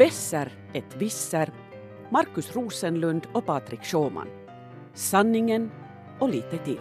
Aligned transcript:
Besser 0.00 0.52
ett 0.72 0.96
visser, 0.96 1.50
Markus 2.10 2.56
Rosenlund 2.56 3.26
och 3.32 3.46
Patrik 3.46 3.84
Sjåman. 3.84 4.28
Sanningen 4.94 5.70
och 6.18 6.28
lite 6.28 6.58
till. 6.58 6.80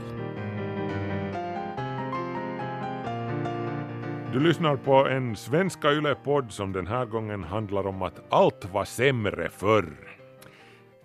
Du 4.33 4.39
lyssnar 4.39 4.75
på 4.75 5.07
en 5.07 5.35
Svenska 5.35 5.91
Yle-podd 5.91 6.51
som 6.51 6.71
den 6.71 6.87
här 6.87 7.05
gången 7.05 7.43
handlar 7.43 7.87
om 7.87 8.01
att 8.01 8.33
allt 8.33 8.73
var 8.73 8.85
sämre 8.85 9.49
förr. 9.49 10.17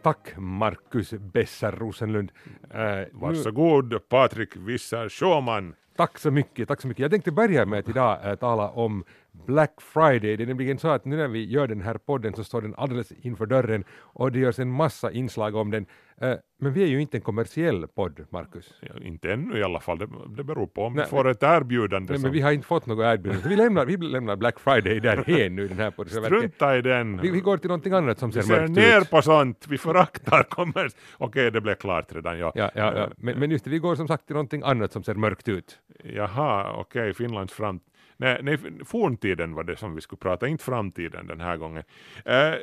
Tack 0.02 0.34
Markus 0.36 1.10
Besser 1.10 1.72
Rosenlund. 1.72 2.32
Äh, 2.70 2.80
Varsågod 3.12 4.08
Patrik 4.08 4.56
Visser 4.56 5.08
Sjåman. 5.08 5.74
Tack 5.96 6.18
så 6.18 6.30
mycket, 6.30 6.68
tack 6.68 6.80
så 6.80 6.88
mycket. 6.88 7.02
Jag 7.02 7.10
tänkte 7.10 7.32
börja 7.32 7.66
med 7.66 7.78
att 7.78 7.88
idag 7.88 8.30
äh, 8.30 8.34
tala 8.34 8.68
om 8.70 9.04
Black 9.46 9.80
Friday. 9.80 10.36
Det 10.36 10.42
är 10.42 10.46
nämligen 10.46 10.78
så 10.78 10.88
att 10.88 11.04
nu 11.04 11.16
när 11.16 11.28
vi 11.28 11.44
gör 11.44 11.66
den 11.66 11.80
här 11.80 11.94
podden 11.94 12.34
så 12.34 12.44
står 12.44 12.62
den 12.62 12.74
alldeles 12.74 13.12
inför 13.12 13.46
dörren 13.46 13.84
och 14.00 14.32
det 14.32 14.38
görs 14.38 14.58
en 14.58 14.70
massa 14.70 15.12
inslag 15.12 15.54
om 15.54 15.70
den. 15.70 15.86
Uh, 16.22 16.34
men 16.58 16.72
vi 16.72 16.82
är 16.82 16.86
ju 16.86 17.00
inte 17.00 17.16
en 17.16 17.20
kommersiell 17.20 17.86
podd, 17.86 18.26
Markus. 18.30 18.74
Ja, 18.80 18.94
inte 19.02 19.32
ännu 19.32 19.58
i 19.58 19.62
alla 19.62 19.80
fall, 19.80 19.98
det, 19.98 20.08
det 20.36 20.44
beror 20.44 20.66
på 20.66 20.82
om 20.82 20.94
nej, 20.94 21.04
vi 21.04 21.10
får 21.10 21.28
ett 21.28 21.42
erbjudande. 21.42 22.12
Nej, 22.12 22.18
som... 22.18 22.22
men 22.22 22.32
vi 22.32 22.40
har 22.40 22.52
inte 22.52 22.66
fått 22.66 22.86
något 22.86 23.04
erbjudande. 23.04 23.48
Vi 23.48 23.56
lämnar, 23.56 23.86
vi 23.86 23.96
lämnar 23.96 24.36
Black 24.36 24.60
Friday 24.60 25.00
därhen 25.00 25.56
nu 25.56 25.68
den 25.68 25.78
här 25.78 25.90
podden. 25.90 26.24
Strunta 26.24 26.76
i 26.76 26.82
den. 26.82 27.20
Vi, 27.20 27.30
vi, 27.30 27.40
går 27.40 27.56
till 27.56 27.68
någonting 27.68 27.92
annat 27.92 28.18
som 28.18 28.32
ser, 28.32 28.42
ser 28.42 28.60
mörkt 28.60 28.70
ner 28.70 29.00
ut. 29.00 29.10
på 29.10 29.22
sånt, 29.22 29.66
vi 29.68 29.78
föraktar 29.78 30.42
kommers. 30.42 30.92
Okej, 31.18 31.26
okay, 31.26 31.50
det 31.50 31.60
blev 31.60 31.74
klart 31.74 32.14
redan. 32.14 32.38
Ja. 32.38 32.52
Ja, 32.54 32.70
ja, 32.74 32.98
ja. 32.98 33.08
Men, 33.16 33.38
men 33.38 33.50
just 33.50 33.64
det, 33.64 33.70
vi 33.70 33.78
går 33.78 33.94
som 33.94 34.08
sagt 34.08 34.26
till 34.26 34.34
någonting 34.34 34.62
annat 34.64 34.92
som 34.92 35.02
ser 35.02 35.14
mörkt 35.14 35.48
ut. 35.48 35.78
Jaha, 36.04 36.72
okej, 36.76 36.80
okay, 36.80 37.14
Finlands 37.14 37.52
framtid. 37.52 37.93
Nej, 38.16 38.40
nej, 38.42 38.58
forntiden 38.84 39.54
var 39.54 39.64
det 39.64 39.76
som 39.76 39.94
vi 39.94 40.00
skulle 40.00 40.18
prata, 40.18 40.48
inte 40.48 40.64
framtiden 40.64 41.26
den 41.26 41.40
här 41.40 41.56
gången. 41.56 41.82
Eh, 42.24 42.54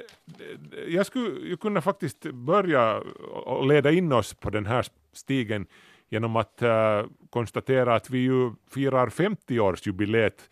jag 0.88 1.06
skulle 1.06 1.58
kunna 1.58 1.82
faktiskt 1.82 2.22
börja 2.34 2.98
och 3.46 3.68
leda 3.68 3.92
in 3.92 4.12
oss 4.14 4.34
på 4.34 4.50
den 4.50 4.66
här 4.66 4.86
stigen 5.14 5.66
genom 6.10 6.36
att 6.36 6.62
eh, 6.62 7.06
konstatera 7.30 7.96
att 7.96 8.10
vi 8.10 8.20
ju 8.20 8.52
firar 8.72 9.08
50-årsjubileet, 9.08 10.50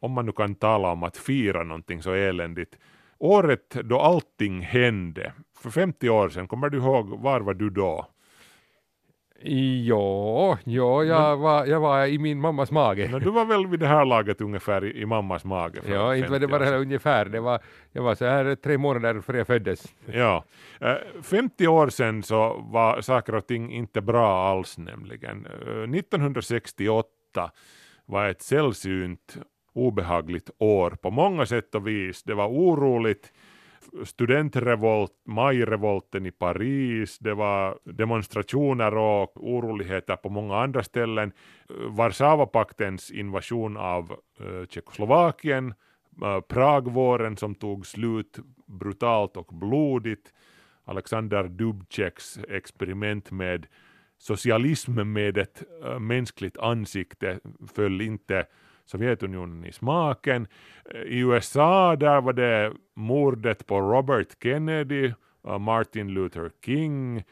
om 0.00 0.12
man 0.12 0.26
nu 0.26 0.32
kan 0.32 0.54
tala 0.54 0.92
om 0.92 1.02
att 1.02 1.16
fira 1.16 1.62
någonting 1.62 2.02
så 2.02 2.12
eländigt. 2.12 2.78
Året 3.18 3.70
då 3.70 4.00
allting 4.00 4.60
hände, 4.60 5.32
för 5.58 5.70
50 5.70 6.08
år 6.08 6.28
sedan, 6.28 6.48
kommer 6.48 6.70
du 6.70 6.78
ihåg, 6.78 7.08
var 7.08 7.40
var 7.40 7.54
du 7.54 7.70
då? 7.70 8.06
Ja, 9.42 10.58
ja 10.64 11.04
jag, 11.04 11.36
var, 11.36 11.66
jag 11.66 11.80
var 11.80 12.06
i 12.06 12.18
min 12.18 12.40
mammas 12.40 12.70
mage. 12.70 13.08
Men 13.12 13.20
du 13.20 13.30
var 13.30 13.44
väl 13.44 13.66
vid 13.66 13.80
det 13.80 13.86
här 13.86 14.04
laget 14.04 14.40
ungefär 14.40 14.84
i, 14.84 15.00
i 15.00 15.06
mammas 15.06 15.44
mage? 15.44 15.80
Ja, 15.88 16.16
inte 16.16 16.30
var 16.30 16.38
det 16.38 16.48
bara 16.48 16.76
ungefär. 16.76 17.24
Det 17.24 17.40
var, 17.40 17.60
jag 17.92 18.02
var 18.02 18.14
så 18.14 18.24
här 18.24 18.54
tre 18.54 18.78
månader 18.78 19.20
före 19.20 19.38
jag 19.38 19.46
föddes. 19.46 19.94
Ja, 20.06 20.44
50 21.22 21.64
eh, 21.64 21.72
år 21.72 21.88
sedan 21.88 22.22
så 22.22 22.66
var 22.72 23.00
saker 23.00 23.34
och 23.34 23.46
ting 23.46 23.72
inte 23.72 24.00
bra 24.00 24.48
alls 24.48 24.78
nämligen. 24.78 25.46
1968 25.94 27.08
eh, 27.36 27.48
var 28.06 28.28
ett 28.28 28.42
sällsynt 28.42 29.38
obehagligt 29.72 30.50
år 30.58 30.90
på 30.90 31.10
många 31.10 31.46
sätt 31.46 31.74
och 31.74 31.86
vis. 31.86 32.22
Det 32.22 32.34
var 32.34 32.48
oroligt 32.48 33.32
studentrevolt, 34.04 35.12
majrevolten 35.26 36.26
i 36.26 36.30
Paris, 36.30 37.18
det 37.18 37.34
var 37.34 37.78
demonstrationer 37.84 38.96
och 38.96 39.36
oroligheter 39.36 40.16
på 40.16 40.28
många 40.28 40.56
andra 40.56 40.82
ställen. 40.82 41.32
Warszawapaktens 41.88 43.10
invasion 43.10 43.76
av 43.76 44.16
eh, 44.40 44.66
Tjeckoslovakien, 44.68 45.74
eh, 46.22 46.40
Pragvåren 46.40 47.36
som 47.36 47.54
tog 47.54 47.86
slut 47.86 48.38
brutalt 48.66 49.36
och 49.36 49.54
blodigt, 49.54 50.32
Alexander 50.84 51.44
Dubčeks 51.48 52.38
experiment 52.48 53.30
med 53.30 53.66
socialism 54.18 54.92
med 54.92 55.38
ett 55.38 55.62
eh, 55.84 55.98
mänskligt 55.98 56.58
ansikte 56.58 57.40
föll 57.74 58.00
inte 58.00 58.46
Sovjetunionen 58.90 59.64
i 59.64 59.72
smaken. 59.72 60.46
I 61.06 61.18
USA 61.18 61.96
där 61.96 62.20
var 62.20 62.32
det 62.32 62.72
mordet 62.94 63.66
på 63.66 63.80
Robert 63.80 64.42
Kennedy, 64.42 65.12
Martin 65.60 66.08
Luther 66.08 66.50
King. 66.64 67.24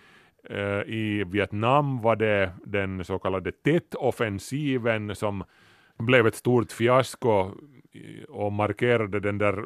Eh, 0.51 0.83
I 0.87 1.25
Vietnam 1.27 2.01
var 2.03 2.17
det 2.17 2.53
den 2.65 3.05
så 3.05 3.19
kallade 3.19 3.53
Tet-offensiven 3.53 5.15
som 5.15 5.45
blev 5.99 6.27
ett 6.27 6.35
stort 6.35 6.73
fiasko 6.73 7.51
och 8.29 8.53
markerade 8.53 9.21
den 9.21 9.39
där 9.39 9.65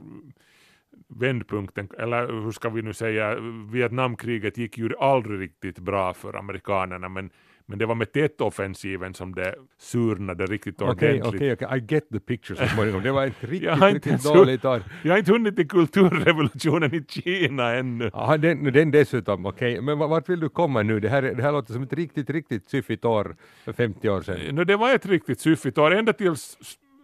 vändpunkten, 1.08 1.88
eller 1.98 2.26
hur 2.26 2.52
ska 2.52 2.68
vi 2.68 2.82
nu 2.82 2.92
säga, 2.92 3.36
Vietnamkriget 3.72 4.58
gick 4.58 4.78
ju 4.78 4.96
aldrig 4.98 5.40
riktigt 5.40 5.78
bra 5.78 6.14
för 6.14 6.36
amerikanerna 6.36 7.08
men 7.08 7.30
men 7.72 7.78
det 7.78 7.86
var 7.86 7.94
med 7.94 8.12
Tet-offensiven 8.12 9.14
som 9.14 9.34
det 9.34 9.54
surnade 9.78 10.46
riktigt 10.46 10.82
ordentligt. 10.82 11.26
Okej, 11.26 11.28
okay, 11.28 11.52
okay, 11.52 11.66
okay, 11.66 11.78
I 11.78 11.94
get 11.94 12.08
the 12.12 12.20
picture 12.20 12.56
så 12.56 12.74
småningom. 12.74 13.02
Det 13.02 13.12
var 13.12 13.26
ett 13.26 13.44
riktigt, 13.44 13.82
riktigt 13.82 14.24
dåligt 14.24 14.64
år. 14.64 14.82
Jag 15.02 15.12
har 15.12 15.18
inte 15.18 15.32
hunnit 15.32 15.56
till 15.56 15.68
kulturrevolutionen 15.68 16.94
i 16.94 17.04
Kina 17.08 17.74
ännu. 17.74 18.10
Ja, 18.12 18.36
den, 18.36 18.72
den 18.72 18.90
dessutom, 18.90 19.46
okej. 19.46 19.80
Men 19.80 19.98
vart 19.98 20.28
vill 20.28 20.40
du 20.40 20.48
komma 20.48 20.82
nu? 20.82 21.00
Det 21.00 21.08
här, 21.08 21.22
det 21.22 21.42
här 21.42 21.52
låter 21.52 21.72
som 21.72 21.82
ett 21.82 21.92
riktigt, 21.92 22.30
riktigt 22.30 22.70
syffigt 22.70 23.04
år 23.04 23.36
för 23.64 23.72
50 23.72 24.08
år 24.08 24.22
sedan. 24.22 24.54
No, 24.54 24.64
det 24.64 24.76
var 24.76 24.94
ett 24.94 25.06
riktigt 25.06 25.40
syffigt 25.40 25.78
år, 25.78 25.94
ända 25.94 26.12
till 26.12 26.34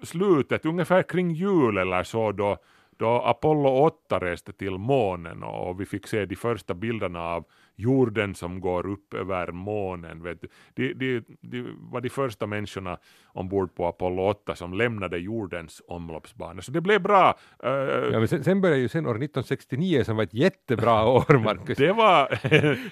slutet, 0.03 0.67
ungefär 0.67 1.03
kring 1.03 1.31
jul 1.31 1.79
eller 1.79 2.03
så 2.03 2.33
då 2.33 2.57
då 2.99 3.23
Apollo 3.23 3.69
8 3.69 4.19
reste 4.19 4.53
till 4.53 4.79
månen 4.79 5.43
och 5.43 5.81
vi 5.81 5.87
fick 5.87 6.07
se 6.07 6.25
de 6.25 6.37
första 6.37 6.75
bilderna 6.75 7.21
av 7.21 7.45
jorden 7.77 8.35
som 8.35 8.61
går 8.61 8.87
upp 8.87 9.15
över 9.15 9.53
månen. 9.53 10.23
Vet 10.23 10.41
du. 10.41 10.49
De, 10.75 10.95
de, 10.95 11.25
de 11.41 11.77
var 11.81 12.01
de 12.01 12.09
första 12.09 12.47
människorna 12.47 12.99
ombord 13.27 13.75
på 13.75 13.87
Apollo 13.87 14.23
8 14.23 14.55
som 14.55 14.75
lämnade 14.75 15.19
jordens 15.19 15.83
omloppsbana. 15.89 16.63
Så 16.63 16.73
det 16.73 16.81
blev 16.81 17.03
bra. 17.03 17.39
Uh, 17.65 17.71
ja, 18.13 18.19
men 18.19 18.29
sen, 18.29 18.45
sen 18.45 18.61
började 18.61 18.81
ju 18.81 18.89
sen 18.89 19.07
år 19.07 19.11
1969 19.11 20.05
som 20.05 20.17
var 20.17 20.23
ett 20.23 20.35
jättebra 20.35 21.07
år, 21.09 21.39
Marcus. 21.39 21.79
det 21.79 21.93
var 21.93 22.39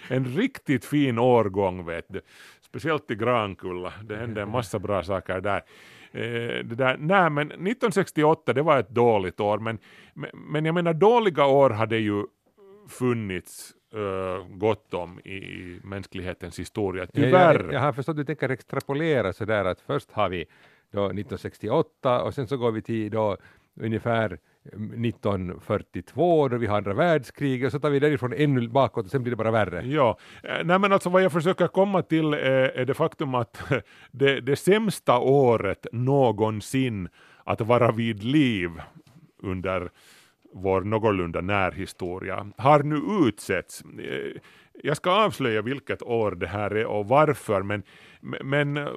en 0.09 0.25
riktigt 0.25 0.84
fin 0.84 1.19
årgång, 1.19 1.84
vet 1.84 2.06
du. 2.09 2.21
Speciellt 2.61 3.11
i 3.11 3.15
Grankulla. 3.15 3.93
Det 4.05 4.17
hände 4.17 4.43
en 4.43 4.50
massa 4.50 4.78
bra 4.78 5.03
saker 5.03 5.41
där. 5.41 5.62
Eh, 6.16 6.65
det 6.65 6.75
där, 6.75 6.97
nej 6.97 7.31
men 7.31 7.47
1968 7.47 8.53
det 8.53 8.62
var 8.62 8.78
ett 8.78 8.88
dåligt 8.88 9.41
år 9.41 9.59
men, 9.59 9.78
men 10.32 10.65
jag 10.65 10.75
menar 10.75 10.94
dåliga 10.94 11.47
år 11.47 11.71
hade 11.71 11.97
ju 11.97 12.25
funnits 12.88 13.75
uh, 13.94 14.56
gott 14.56 14.94
om 14.94 15.21
i, 15.25 15.34
i 15.34 15.81
mänsklighetens 15.84 16.59
historia, 16.59 17.06
tyvärr. 17.06 17.55
Jag, 17.55 17.65
jag, 17.65 17.72
jag 17.72 17.81
har 17.81 17.93
förstått 17.93 18.12
att 18.12 18.16
du 18.16 18.25
tänker 18.25 18.49
extrapolera 18.49 19.32
sådär 19.32 19.65
att 19.65 19.81
först 19.81 20.12
har 20.12 20.28
vi 20.28 20.44
då 20.91 21.05
1968 21.05 22.22
och 22.22 22.34
sen 22.34 22.47
så 22.47 22.56
går 22.56 22.72
vi 22.72 22.82
till 22.82 23.10
då 23.10 23.37
ungefär 23.81 24.38
1942 24.66 26.49
då 26.49 26.56
vi 26.56 26.66
har 26.66 26.77
andra 26.77 26.94
världskriget 26.94 27.66
och 27.66 27.72
så 27.72 27.81
tar 27.81 27.91
vi 27.91 27.99
därifrån 27.99 28.32
ännu 28.32 28.69
bakåt 28.69 29.04
och 29.04 29.10
sen 29.10 29.22
blir 29.22 29.31
det 29.31 29.37
bara 29.37 29.50
värre. 29.50 29.87
Ja, 29.87 30.19
eh, 30.43 30.65
nej 30.65 30.78
men 30.78 30.93
alltså 30.93 31.10
vad 31.10 31.22
jag 31.22 31.32
försöker 31.32 31.66
komma 31.66 32.03
till 32.03 32.34
eh, 32.34 32.41
är 32.41 32.84
det 32.84 32.94
faktum 32.94 33.34
att 33.34 33.62
det, 34.10 34.41
det 34.41 34.56
sämsta 34.56 35.19
året 35.19 35.87
någonsin 35.93 37.09
att 37.44 37.60
vara 37.60 37.93
vid 37.93 38.25
liv 38.25 38.71
under 39.43 39.91
vår 40.53 40.81
någorlunda 40.81 41.41
närhistoria 41.41 42.47
har 42.56 42.82
nu 42.82 43.28
utsetts. 43.28 43.82
Eh, 43.82 44.41
jag 44.82 44.97
ska 44.97 45.10
avslöja 45.10 45.62
vilket 45.62 46.03
år 46.03 46.31
det 46.31 46.47
här 46.47 46.76
är 46.76 46.87
och 46.87 47.09
varför, 47.09 47.62
men, 47.62 47.82
men 48.20 48.76
eh, 48.76 48.88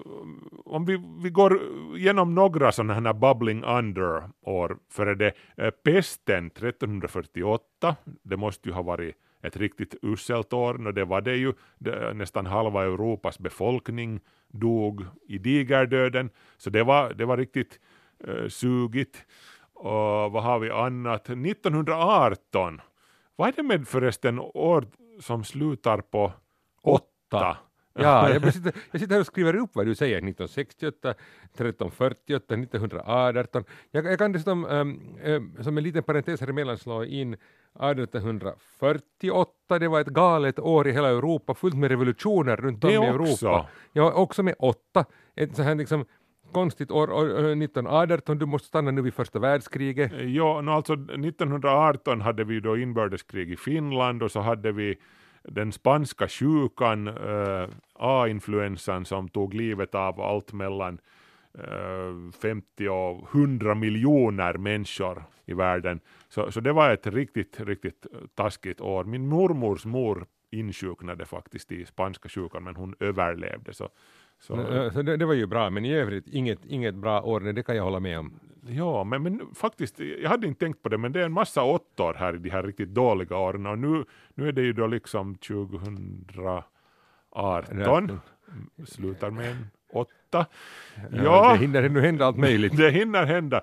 om 0.66 0.86
vi, 0.86 1.04
vi 1.24 1.30
går 1.30 1.60
igenom 1.98 2.36
några 2.36 2.72
sådana 2.72 2.94
här 2.94 3.14
bubbling 3.14 3.64
under 3.64 4.30
år, 4.42 4.78
för 4.92 5.08
är 5.08 5.16
det 5.16 5.34
eh, 5.58 5.70
pesten 5.70 6.48
1348, 6.48 7.96
det 8.24 8.38
måste 8.38 8.70
ju 8.70 8.76
ha 8.76 8.82
varit 8.82 9.16
ett 9.42 9.58
riktigt 9.58 9.96
uselt 10.02 10.54
år, 10.54 10.88
och 10.88 10.94
det 10.94 11.06
var 11.06 11.22
det 11.22 11.36
ju, 11.36 11.54
nästan 12.14 12.46
halva 12.46 12.84
Europas 12.84 13.40
befolkning 13.40 14.20
dog 14.48 15.06
i 15.28 15.38
digerdöden, 15.38 16.30
så 16.58 16.70
det 16.70 16.84
var, 16.84 17.14
det 17.14 17.26
var 17.26 17.38
riktigt 17.38 17.80
eh, 18.28 18.48
sugigt. 18.48 19.26
Och 19.74 20.32
vad 20.32 20.44
har 20.44 20.60
vi 20.60 20.72
annat? 20.72 21.30
1918, 21.30 22.82
vad 23.36 23.48
är 23.48 23.54
det 23.56 23.64
med 23.64 23.88
förresten 23.88 24.40
år 24.40 24.86
som 25.20 25.44
slutar 25.44 26.02
på 26.02 26.34
åtta. 26.82 27.58
Ja, 27.94 28.30
jag 28.30 28.54
sitter, 28.54 28.74
jag 28.92 29.02
sitter 29.02 29.14
här 29.14 29.20
och 29.20 29.26
skriver 29.26 29.56
upp 29.56 29.70
vad 29.74 29.86
du 29.86 29.96
säger, 29.96 30.18
1968, 30.18 31.10
1348, 31.10 32.56
1918. 32.56 33.64
Jag, 33.92 34.06
jag 34.06 34.18
kan 34.18 34.32
dessutom 34.32 34.66
um, 34.66 35.18
um, 35.24 35.56
som 35.62 35.78
en 35.78 35.84
liten 35.84 36.04
parentes 36.04 36.42
här 36.42 36.48
emellan 36.48 36.78
slå 36.78 37.04
in 37.04 37.34
1848, 37.34 39.80
det 39.80 39.88
var 39.88 40.02
ett 40.02 40.08
galet 40.08 40.60
år 40.60 40.88
i 40.88 40.92
hela 40.92 41.10
Europa, 41.10 41.54
fullt 41.54 41.76
med 41.76 41.92
revolutioner 41.92 42.56
runt 42.56 42.84
om 42.84 42.90
i 42.90 42.94
Europa. 42.94 43.32
Också. 43.32 43.66
Ja, 43.94 44.12
också 44.12 44.44
med 44.44 44.56
åtta. 44.60 45.06
Ett 45.36 45.56
så 45.56 45.62
här 45.62 45.76
liksom 45.76 46.06
konstigt 46.52 46.92
år, 46.92 47.12
år, 47.12 47.26
eh, 47.26 47.56
1918, 47.56 48.40
du 48.40 48.46
måste 48.46 48.68
stanna 48.68 48.92
nu 48.92 49.02
vid 49.02 49.14
första 49.14 49.40
världskriget. 49.40 50.14
Eh, 50.14 50.36
ja, 50.36 50.62
no, 50.62 50.72
alltså 50.72 50.94
1918 50.94 52.22
hade 52.22 52.44
vi 52.44 52.60
då 52.60 52.78
inbördeskrig 52.78 53.52
i 53.52 53.58
Finland 53.58 54.24
och 54.24 54.32
så 54.32 54.40
hade 54.40 54.72
vi 54.72 54.98
den 55.44 55.72
spanska 55.72 56.28
sjukan, 56.28 57.08
äh, 57.08 57.68
A-influensan 57.94 59.06
som 59.06 59.30
tog 59.30 59.54
livet 59.54 59.96
av 59.96 60.22
allt 60.22 60.54
mellan 60.54 61.00
äh, 61.54 62.32
50 62.42 62.90
och 62.90 63.28
100 63.34 63.76
miljoner 63.76 64.54
människor 64.54 65.24
i 65.46 65.54
världen. 65.54 66.00
Så, 66.30 66.52
så 66.52 66.60
det 66.60 66.74
var 66.74 66.94
ett 66.94 67.08
riktigt, 67.08 67.60
riktigt 67.60 68.06
taskigt 68.36 68.82
år. 68.82 69.04
Min 69.04 69.28
mormors 69.28 69.86
mor 69.86 70.26
insjuknade 70.52 71.26
faktiskt 71.26 71.72
i 71.72 71.86
spanska 71.86 72.30
sjukan 72.30 72.64
men 72.64 72.76
hon 72.76 72.96
överlevde. 73.00 73.74
Så, 73.74 73.90
så, 74.40 74.90
så 74.94 75.02
det, 75.02 75.18
det, 75.18 75.26
var 75.26 75.34
ju 75.34 75.46
bra, 75.46 75.70
men 75.70 75.86
i 75.86 75.94
övrigt 75.94 76.28
inget, 76.28 76.66
inget 76.66 76.96
bra 76.96 77.22
år, 77.22 77.40
det 77.40 77.64
kan 77.64 77.76
jag 77.76 77.84
hålla 77.84 78.00
med 78.00 78.20
om. 78.20 78.40
Ja, 78.68 79.04
men, 79.04 79.24
men 79.24 79.42
faktiskt, 79.56 80.00
jag 80.00 80.30
hade 80.30 80.48
inte 80.48 80.60
tänkt 80.60 80.84
på 80.84 80.90
det, 80.90 80.98
men 80.98 81.12
det 81.12 81.22
är 81.22 81.26
en 81.26 81.32
massa 81.32 81.64
åttor 81.64 82.14
här 82.14 82.36
i 82.36 82.38
de 82.38 82.50
här 82.50 82.64
riktigt 82.64 82.90
dåliga 82.90 83.38
åren 83.38 83.66
och 83.66 83.80
nu, 83.80 84.06
nu 84.36 84.48
är 84.48 84.52
det 84.52 84.62
ju 84.62 84.74
då 84.74 84.88
liksom 84.88 85.36
2018, 85.36 88.20
slutar 88.86 89.30
med 89.30 89.52
en 89.52 89.68
åtta. 89.94 90.12
Ja, 90.32 90.46
ja, 91.24 91.52
det 91.52 91.58
hinner 91.58 91.84
ännu 91.84 92.02
hända 92.02 92.26
allt 92.26 92.38
möjligt. 92.38 92.78
det 92.82 92.92
hinner 92.92 93.26
hända. 93.26 93.62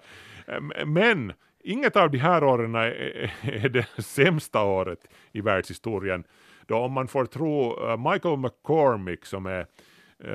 Men 0.87 1.33
inget 1.65 1.97
av 1.97 2.11
de 2.11 2.19
här 2.19 2.45
åren 2.45 2.75
är, 2.75 3.69
det 3.69 4.03
sämsta 4.03 4.63
året 4.63 5.09
i 5.33 5.41
världshistorien. 5.41 6.25
Då 6.67 6.79
om 6.79 6.93
man 6.93 7.09
får 7.09 7.27
tro 7.27 7.89
eh, 7.89 8.13
Michael 8.13 8.39
McCormick 8.39 9.25
som 9.25 9.47
är 9.47 9.61
eh, 9.61 9.67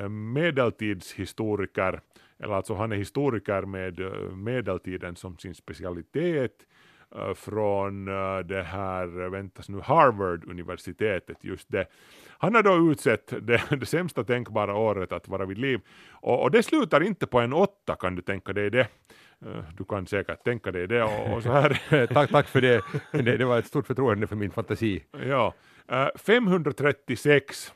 medeltidshistoriker, 0.08 2.00
eller 2.38 2.54
alltså 2.54 2.74
han 2.74 2.92
är 2.92 2.96
historiker 2.96 3.62
med 3.62 4.00
eh, 4.00 4.36
medeltiden 4.36 5.16
som 5.16 5.38
sin 5.38 5.54
specialitet 5.54 6.66
från 7.34 8.04
det 8.44 8.62
här, 8.62 9.28
väntas 9.28 9.68
nu, 9.68 9.80
Harvard-universitetet, 9.80 11.44
just 11.44 11.68
det. 11.70 11.86
Han 12.38 12.54
har 12.54 12.62
då 12.62 12.92
utsett 12.92 13.46
det, 13.46 13.62
det 13.80 13.86
sämsta 13.86 14.24
tänkbara 14.24 14.74
året 14.74 15.12
att 15.12 15.28
vara 15.28 15.46
vid 15.46 15.58
liv, 15.58 15.80
och, 16.10 16.42
och, 16.42 16.50
det 16.50 16.62
slutar 16.62 17.02
inte 17.02 17.26
på 17.26 17.40
en 17.40 17.52
åtta, 17.52 17.96
kan 17.96 18.14
du 18.14 18.22
tänka 18.22 18.52
dig 18.52 18.70
det? 18.70 18.88
Du 19.76 19.84
kan 19.84 20.06
säkert 20.06 20.44
tänka 20.44 20.72
dig 20.72 20.86
det. 20.88 21.02
Och, 21.02 21.36
och 21.36 21.42
så 21.42 21.52
här. 21.52 22.06
tack, 22.14 22.30
tack 22.30 22.48
för 22.48 22.60
det. 22.60 22.82
det. 23.12 23.36
det. 23.36 23.44
var 23.44 23.58
ett 23.58 23.66
stort 23.66 23.86
förtroende 23.86 24.26
för 24.26 24.36
min 24.36 24.50
fantasi. 24.50 25.04
Ja, 25.28 25.54
536 26.14 27.72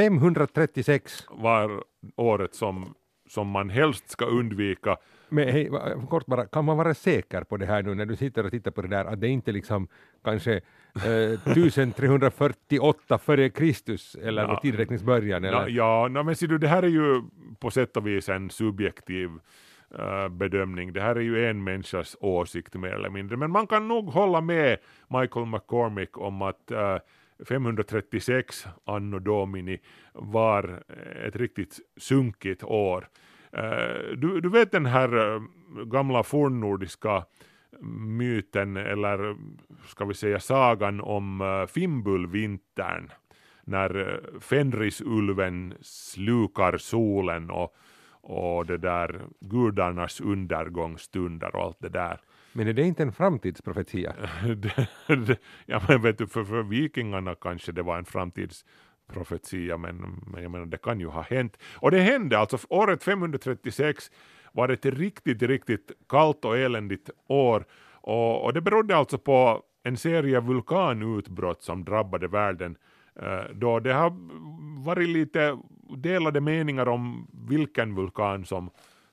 536 0.00 1.26
var 1.30 1.84
året 2.16 2.54
som, 2.54 2.94
som 3.28 3.48
man 3.48 3.70
helst 3.70 4.10
ska 4.10 4.24
undvika. 4.24 4.96
Men 5.28 5.48
hej, 5.48 5.70
kort 6.10 6.26
bara, 6.26 6.46
kan 6.46 6.64
man 6.64 6.76
vara 6.76 6.94
säker 6.94 7.44
på 7.44 7.56
det 7.56 7.66
här 7.66 7.82
nu 7.82 7.94
när 7.94 8.06
du 8.06 8.16
sitter 8.16 8.44
och 8.44 8.50
tittar 8.50 8.70
på 8.70 8.82
det 8.82 8.88
där, 8.88 9.04
att 9.04 9.20
det 9.20 9.28
inte 9.28 9.52
liksom 9.52 9.88
kanske 10.24 10.60
eh, 11.04 11.52
1348 11.52 13.18
före 13.18 13.50
Kristus 13.50 14.14
eller 14.14 14.42
ja. 14.42 14.60
tideräknings 14.62 15.02
början? 15.02 15.44
Eller? 15.44 15.68
Ja, 15.68 16.08
ja 16.08 16.22
men 16.22 16.36
ser 16.36 16.46
du, 16.46 16.58
det 16.58 16.68
här 16.68 16.82
är 16.82 16.88
ju 16.88 17.22
på 17.58 17.70
sätt 17.70 17.96
och 17.96 18.06
vis 18.06 18.28
en 18.28 18.50
subjektiv 18.50 19.30
uh, 19.98 20.28
bedömning. 20.28 20.92
Det 20.92 21.00
här 21.00 21.16
är 21.16 21.20
ju 21.20 21.46
en 21.46 21.64
människas 21.64 22.16
åsikt 22.20 22.74
mer 22.74 22.92
eller 22.92 23.10
mindre, 23.10 23.36
men 23.36 23.50
man 23.50 23.66
kan 23.66 23.88
nog 23.88 24.08
hålla 24.08 24.40
med 24.40 24.78
Michael 25.08 25.46
McCormick 25.46 26.18
om 26.18 26.42
att 26.42 26.72
uh, 26.72 26.98
536 27.48 28.66
anno 28.84 29.18
domini 29.18 29.78
var 30.12 30.82
eh, 30.88 31.26
ett 31.26 31.36
riktigt 31.36 31.80
sunkigt 31.96 32.64
år. 32.64 33.08
Eh, 33.52 34.16
du, 34.16 34.40
du 34.40 34.48
vet 34.48 34.72
den 34.72 34.86
här 34.86 35.34
eh, 35.34 35.42
gamla 35.84 36.22
fornnordiska 36.22 37.24
myten 38.18 38.76
eller 38.76 39.36
ska 39.86 40.04
vi 40.04 40.14
säga 40.14 40.40
sagan 40.40 41.00
om 41.00 41.66
Fimbulvintern 41.70 43.10
när 43.64 44.20
Fenrisulven 44.40 45.74
slukar 45.80 46.76
solen 46.76 47.50
och 47.50 47.76
och 48.22 48.66
det 48.66 48.78
där 48.78 49.20
gudarnas 49.40 50.20
undergångsstunder 50.20 51.56
och 51.56 51.62
allt 51.62 51.80
det 51.80 51.88
där. 51.88 52.20
Men 52.52 52.68
är 52.68 52.72
det 52.72 52.82
inte 52.82 53.02
en 53.02 53.12
framtidsprofetia? 53.12 54.14
ja 55.66 55.82
men 55.88 56.02
vet 56.02 56.18
du, 56.18 56.26
för, 56.26 56.44
för 56.44 56.62
vikingarna 56.62 57.34
kanske 57.34 57.72
det 57.72 57.82
var 57.82 57.98
en 57.98 58.04
framtidsprofetia 58.04 59.76
men, 59.76 60.24
men 60.26 60.42
jag 60.42 60.50
menar 60.50 60.66
det 60.66 60.82
kan 60.82 61.00
ju 61.00 61.06
ha 61.06 61.22
hänt. 61.22 61.56
Och 61.74 61.90
det 61.90 62.00
hände 62.00 62.38
alltså, 62.38 62.58
året 62.68 63.04
536 63.04 64.10
var 64.52 64.68
ett 64.68 64.86
riktigt, 64.86 65.42
riktigt 65.42 65.92
kallt 66.08 66.44
och 66.44 66.58
eländigt 66.58 67.10
år 67.26 67.64
och, 68.00 68.44
och 68.44 68.52
det 68.52 68.60
berodde 68.60 68.96
alltså 68.96 69.18
på 69.18 69.62
en 69.82 69.96
serie 69.96 70.40
vulkanutbrott 70.40 71.62
som 71.62 71.84
drabbade 71.84 72.28
världen 72.28 72.76
eh, 73.22 73.44
då 73.54 73.80
det 73.80 73.92
har 73.92 74.12
varit 74.84 75.08
lite 75.08 75.58
delade 75.96 76.40
meningar 76.40 76.88
om 76.88 77.26
vilken 77.48 77.94
vulkan 77.94 78.44
som, 78.44 78.70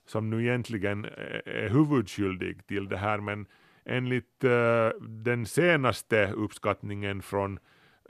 som 0.07 0.29
nu 0.29 0.43
egentligen 0.43 1.05
är 1.45 1.69
huvudskyldig 1.69 2.67
till 2.67 2.89
det 2.89 2.97
här, 2.97 3.19
men 3.19 3.45
enligt 3.85 4.43
uh, 4.43 4.89
den 5.01 5.45
senaste 5.45 6.31
uppskattningen 6.31 7.21
från 7.21 7.59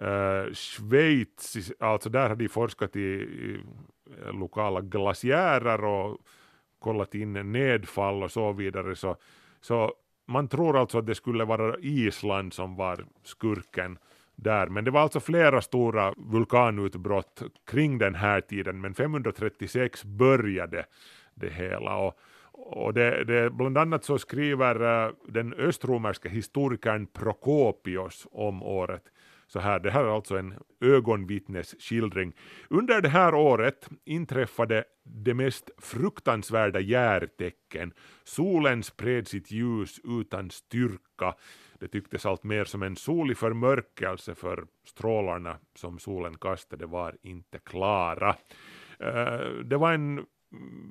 uh, 0.02 0.54
Schweiz, 0.54 1.72
alltså 1.80 2.10
där 2.10 2.30
har 2.30 2.36
de 2.36 2.50
forskat 2.50 2.96
i, 2.96 3.00
i 3.00 3.60
lokala 4.34 4.82
glaciärer 4.82 5.84
och 5.84 6.18
kollat 6.80 7.16
in 7.16 7.34
nedfall 7.34 8.24
och 8.24 8.32
så 8.32 8.52
vidare, 8.52 8.96
så, 8.96 9.16
så 9.62 9.94
man 10.28 10.48
tror 10.48 10.78
alltså 10.78 10.98
att 10.98 11.06
det 11.06 11.16
skulle 11.16 11.46
vara 11.46 11.78
Island 11.80 12.54
som 12.54 12.76
var 12.76 13.06
skurken 13.24 13.98
där. 14.36 14.68
Men 14.68 14.84
det 14.84 14.92
var 14.92 15.02
alltså 15.02 15.20
flera 15.20 15.62
stora 15.62 16.14
vulkanutbrott 16.18 17.42
kring 17.66 17.98
den 17.98 18.16
här 18.16 18.42
tiden, 18.42 18.82
men 18.82 18.94
536 18.94 20.04
började 20.04 20.86
det 21.40 21.50
hela. 21.50 21.98
Och, 21.98 22.20
och 22.52 22.94
det, 22.94 23.24
det, 23.24 23.50
bland 23.50 23.78
annat 23.78 24.04
så 24.04 24.18
skriver 24.18 25.06
eh, 25.06 25.12
den 25.28 25.54
östromerske 25.54 26.30
historikern 26.30 27.08
Prokopios 27.08 28.28
om 28.32 28.64
året 28.64 29.04
så 29.48 29.60
här, 29.60 29.80
det 29.80 29.92
här 29.92 30.04
är 30.04 30.16
alltså 30.16 30.38
en 30.38 30.54
ögonvittnesskildring. 30.82 32.34
Under 32.70 33.02
det 33.02 33.10
här 33.10 33.36
året 33.36 33.90
inträffade 34.06 34.84
det 35.04 35.34
mest 35.34 35.70
fruktansvärda 35.78 36.80
järtecken. 36.80 37.94
Solen 38.24 38.84
spred 38.84 39.28
sitt 39.28 39.52
ljus 39.52 40.00
utan 40.04 40.50
styrka. 40.50 41.36
Det 41.80 41.88
tycktes 41.88 42.26
allt 42.26 42.44
mer 42.44 42.66
som 42.66 42.84
en 42.84 42.96
solig 42.96 43.38
förmörkelse 43.38 44.36
för 44.36 44.66
strålarna 44.86 45.58
som 45.76 46.00
solen 46.00 46.38
kastade 46.38 46.86
var 46.86 47.16
inte 47.22 47.60
klara. 47.60 48.36
Eh, 49.00 49.50
det 49.66 49.78
var 49.78 49.94
en 49.94 50.26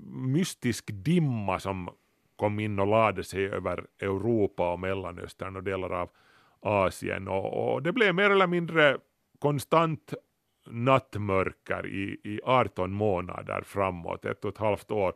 mystisk 0.07 0.85
dimma 0.93 1.61
som 1.61 1.91
kom 2.37 2.61
in 2.61 2.79
och 2.79 2.87
lade 2.87 3.25
sig 3.25 3.47
över 3.47 3.87
Europa 4.01 4.73
och 4.73 4.81
Mellanöstern 4.81 5.57
och 5.57 5.63
delar 5.63 5.91
av 5.91 6.11
Asien 6.61 7.29
och, 7.29 7.75
och 7.75 7.83
det 7.83 7.93
blev 7.93 8.15
mer 8.15 8.31
eller 8.31 8.47
mindre 8.47 8.99
konstant 9.39 10.15
nattmörker 10.71 11.87
i, 11.87 12.21
i 12.25 12.41
18 12.45 12.93
månader 12.93 13.63
framåt, 13.67 14.25
ett 14.25 14.45
och 14.45 14.53
ett 14.53 14.59
halvt 14.59 14.91
år. 14.91 15.13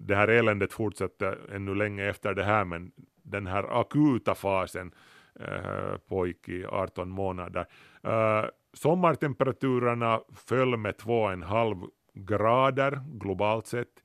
Det 0.00 0.14
här 0.14 0.28
eländet 0.28 0.72
fortsatte 0.72 1.38
ännu 1.52 1.74
länge 1.74 2.04
efter 2.04 2.34
det 2.34 2.44
här 2.44 2.64
men 2.64 2.92
den 3.22 3.46
här 3.46 3.80
akuta 3.80 4.34
fasen 4.34 4.94
eh, 5.40 5.96
pågick 6.08 6.48
i 6.48 6.66
18 6.66 7.08
månader. 7.08 7.66
Eh, 8.02 8.44
sommartemperaturerna 8.72 10.20
föll 10.34 10.76
med 10.76 10.94
2,5 10.94 11.88
grader 12.14 13.00
globalt 13.06 13.66
sett. 13.66 14.02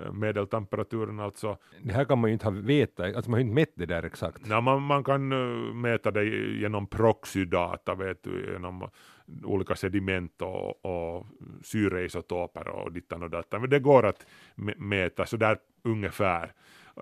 Eh, 0.00 0.12
medeltemperaturen 0.12 1.20
alltså. 1.20 1.56
Det 1.82 1.92
här 1.92 2.04
kan 2.04 2.18
man 2.18 2.30
ju 2.30 2.32
inte 2.32 2.46
ha 2.46 2.52
veta, 2.52 3.04
alltså 3.04 3.30
man 3.30 3.32
har 3.32 3.38
ju 3.38 3.44
inte 3.44 3.54
mätt 3.54 3.72
det 3.74 3.86
där 3.86 4.02
exakt. 4.02 4.42
Ja, 4.48 4.60
man, 4.60 4.82
man 4.82 5.04
kan 5.04 5.28
mäta 5.80 6.10
det 6.10 6.24
genom 6.60 6.86
proxydata, 6.86 7.94
vet 7.94 8.22
du, 8.22 8.52
genom 8.52 8.88
olika 9.44 9.74
sediment 9.74 10.42
och, 10.42 10.84
och 10.84 11.26
syreisotoper 11.62 12.68
och 12.68 12.92
dittan 12.92 13.22
och 13.22 13.30
datan. 13.30 13.60
Men 13.60 13.70
det 13.70 13.78
går 13.78 14.06
att 14.06 14.26
mäta 14.76 15.26
sådär 15.26 15.58
ungefär. 15.84 16.52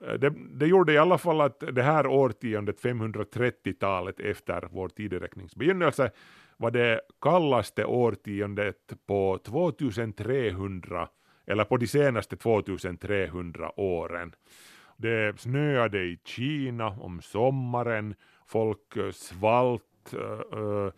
Eh, 0.03 0.15
det, 0.15 0.33
det, 0.51 0.67
gjorde 0.67 0.93
i 0.93 0.99
alla 0.99 1.19
fall 1.19 1.41
att 1.41 1.61
det 1.73 1.83
här 1.83 2.07
årtiondet, 2.07 2.81
530-talet 2.81 4.21
efter 4.21 4.69
vår 4.71 4.89
tideräknings 4.89 5.57
begynnelse, 5.57 6.11
var 6.57 6.71
det 6.71 7.01
kallaste 7.21 7.85
årtiondet 7.85 8.93
på 9.07 9.39
2300 9.45 11.09
eller 11.47 11.65
på 11.65 11.77
de 11.77 11.87
senaste 11.87 12.37
2300 12.37 13.81
åren. 13.81 14.35
Det 14.97 15.41
snöade 15.41 15.99
i 15.99 16.19
Kina 16.25 16.87
om 16.87 17.23
sommaren, 17.23 18.15
folk 18.47 18.97
eh, 18.97 19.11
svalt, 19.11 20.13
eh, 20.13 20.59
eh, 20.61 20.93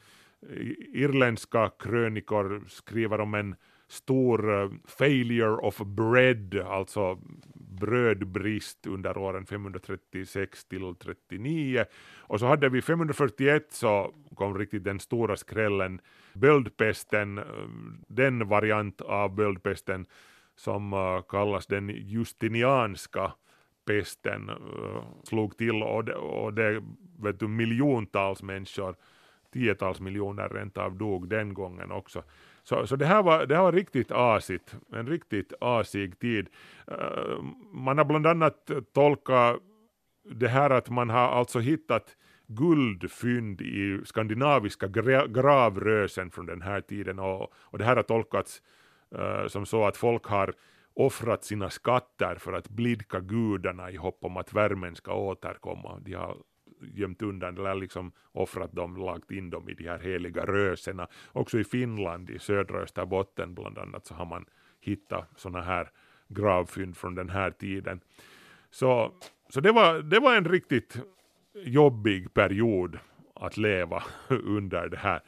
irländska 0.95 1.71
krönikor 1.79 2.63
skriver 2.69 3.21
om 3.21 3.35
en 3.35 3.57
stor 3.89 4.71
failure 4.87 5.57
of 5.57 5.79
bread, 5.79 6.55
alltså 6.67 7.19
brödbrist 7.55 8.87
under 8.87 9.19
åren 9.19 9.47
536 9.47 10.65
till 10.65 10.95
39. 10.95 11.85
Och 12.19 12.41
så 12.41 12.47
hade 12.47 12.69
vi 12.69 12.83
541 12.83 13.67
så 13.73 14.15
kom 14.39 14.59
riktigt 14.59 14.85
den 14.85 15.01
stora 15.01 15.37
skrällen, 15.37 16.01
böldpesten, 16.33 17.39
eh, 17.39 17.45
den 18.09 18.49
variant 18.49 19.01
av 19.01 19.35
böldpesten 19.35 20.07
som 20.57 20.93
eh, 20.93 21.23
kallas 21.29 21.67
den 21.67 21.89
justinianska 21.89 23.33
pesten 23.87 24.49
eh, 24.49 25.03
slog 25.25 25.57
till 25.57 25.83
och 25.83 26.05
det, 26.05 26.15
och 26.15 26.55
det 26.55 26.83
vet 27.19 27.41
du, 27.41 27.49
miljontals 27.49 28.43
människor, 28.43 28.97
tiotals 29.53 30.01
miljoner 30.01 30.49
rent 30.49 30.79
av 30.79 30.97
dog 30.97 31.29
den 31.29 31.55
gången 31.55 31.93
också. 31.93 32.23
Så, 32.63 32.87
så 32.87 32.97
det, 32.97 33.07
här 33.07 33.23
var, 33.23 33.47
det 33.47 33.57
här 33.57 33.63
var 33.63 33.73
riktigt 33.73 34.11
asigt, 34.11 34.75
en 34.93 35.07
riktigt 35.07 35.53
asig 35.61 36.19
tid. 36.19 36.49
Man 37.73 37.99
har 37.99 38.05
bland 38.05 38.27
annat 38.27 38.71
tolkat 38.95 39.57
det 40.31 40.49
här 40.49 40.71
att 40.71 40.91
man 40.91 41.11
har 41.11 41.29
alltså 41.29 41.59
hittat 41.59 42.17
guldfynd 42.49 43.61
i 43.61 44.01
skandinaviska 44.05 44.89
gravrösen 45.29 46.31
från 46.31 46.47
den 46.47 46.63
här 46.63 46.81
tiden 46.81 47.19
och, 47.19 47.53
och 47.55 47.79
det 47.79 47.85
här 47.85 47.97
har 47.97 48.03
tolkats 48.03 48.63
uh, 49.15 49.47
som 49.47 49.67
så 49.67 49.87
att 49.87 49.97
folk 49.97 50.25
har 50.25 50.55
offrat 50.95 51.45
sina 51.45 51.71
skatter 51.71 52.37
för 52.39 52.53
att 52.53 52.69
blidka 52.69 53.21
gudarna 53.21 53.91
i 53.91 53.97
hopp 53.97 54.19
om 54.25 54.37
att 54.37 54.53
värmen 54.53 54.97
ska 54.97 55.15
återkomma. 55.15 56.01
De 56.05 56.15
har 56.15 56.37
gömt 56.81 57.23
undan 57.23 57.59
eller 57.59 57.75
liksom 57.75 58.13
offrat 58.33 58.73
dem, 58.73 58.97
lagt 58.97 59.31
in 59.31 59.51
dem 59.51 59.69
i 59.69 59.75
de 59.75 59.89
här 59.89 59.99
heliga 59.99 60.47
rösena. 60.47 61.09
Också 61.33 61.59
i 61.59 61.65
Finland, 61.65 62.31
i 62.31 62.39
södra 62.39 62.79
Österbotten 62.79 63.55
bland 63.55 63.79
annat, 63.79 64.07
så 64.07 64.15
har 64.15 64.27
man 64.27 64.45
hittat 64.81 65.29
sådana 65.37 65.61
här 65.61 65.91
gravfynd 66.29 66.97
från 66.97 67.15
den 67.15 67.29
här 67.29 67.51
tiden. 67.51 68.01
Så, 68.71 69.13
så 69.49 69.61
det, 69.61 69.73
var, 69.73 70.03
det 70.03 70.21
var 70.21 70.37
en 70.37 70.45
riktigt 70.45 70.99
jobbig 71.65 72.35
period 72.35 72.99
att 73.35 73.57
leva 73.57 74.03
under 74.29 74.89
det 74.89 74.97
här. 74.97 75.23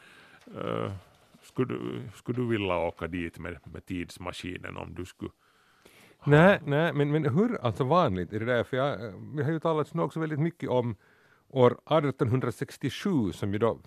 Uh, 0.57 0.93
skulle, 1.43 1.75
skulle 2.15 2.39
du 2.39 2.49
vilja 2.49 2.77
åka 2.77 3.07
dit 3.07 3.39
med, 3.39 3.59
med 3.73 3.87
tidsmaskinen 3.87 4.77
om 4.77 4.95
du 4.95 5.05
skulle 5.05 5.31
Nej, 6.25 6.61
nej 6.65 6.93
men, 6.93 7.11
men 7.11 7.25
hur 7.25 7.59
alltså 7.61 7.85
vanligt 7.85 8.33
är 8.33 8.41
det 8.41 8.47
där? 8.47 8.65
För 8.65 8.77
jag, 8.77 9.13
vi 9.35 9.43
har 9.43 9.53
ju 9.53 9.61
talat 9.61 9.95
nu 9.95 10.03
också 10.03 10.21
väldigt 10.21 10.41
mycket 10.41 10.71
om 10.71 10.97
år 11.49 11.71
1867 11.71 13.33
som 13.33 13.53
ju 13.53 13.59
då 13.59 13.79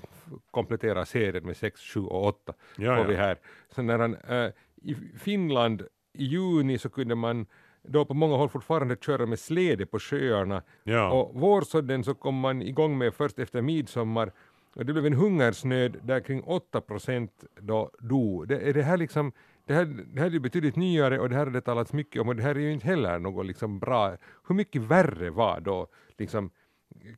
kompletterar 0.52 1.06
serien 1.06 1.46
med 1.46 1.58
6, 1.58 1.82
7 1.82 2.00
och 2.00 2.26
8. 2.26 2.54
Ja, 2.78 2.98
ja. 2.98 3.04
vi 3.04 3.16
här. 3.16 3.38
Så 3.76 3.82
när 3.82 4.00
han, 4.00 4.16
äh, 4.16 4.52
I 4.76 4.96
Finland 5.20 5.82
i 6.14 6.26
juni 6.26 6.78
så 6.78 6.90
kunde 6.90 7.16
man 7.16 7.46
då 7.84 8.06
på 8.06 8.14
många 8.14 8.36
håll 8.38 8.50
fortfarande 8.50 8.96
köra 8.96 9.26
med 9.26 9.40
släde 9.40 9.86
på 9.86 10.00
sjöarna 10.00 10.62
Ja. 10.84 11.12
och 11.12 11.40
vårsådden 11.40 12.04
så 12.04 12.14
kom 12.14 12.40
man 12.40 12.62
igång 12.62 12.98
med 12.98 13.14
först 13.14 13.40
efter 13.40 13.62
midsommar 13.62 14.32
och 14.76 14.86
det 14.86 14.94
blev 14.94 15.06
en 15.06 15.14
hungersnöd 15.14 15.98
där 16.04 16.20
kring 16.20 16.44
8 16.44 16.82
procent 16.82 17.44
då 17.60 17.90
dog. 18.00 18.48
Det, 18.48 18.70
är 18.70 18.74
det 18.74 18.84
här 18.84 18.98
liksom 18.98 19.32
det 19.66 19.74
här, 19.74 19.86
det 20.14 20.20
här 20.20 20.28
är 20.28 20.32
ju 20.32 20.40
betydligt 20.40 20.76
nyare 20.76 21.20
och 21.20 21.30
det 21.30 21.36
här 21.36 21.46
har 21.46 21.52
det 21.54 21.62
talats 21.62 21.94
mycket 21.94 22.22
om 22.22 22.28
och 22.28 22.36
det 22.36 22.44
här 22.44 22.56
är 22.56 22.60
ju 22.60 22.72
inte 22.72 22.88
heller 22.88 23.20
något 23.20 23.46
liksom 23.46 23.80
bra. 23.80 24.18
Hur 24.48 24.56
mycket 24.56 24.82
värre 24.82 25.30
var 25.30 25.60
då 25.60 25.88
liksom 26.18 26.50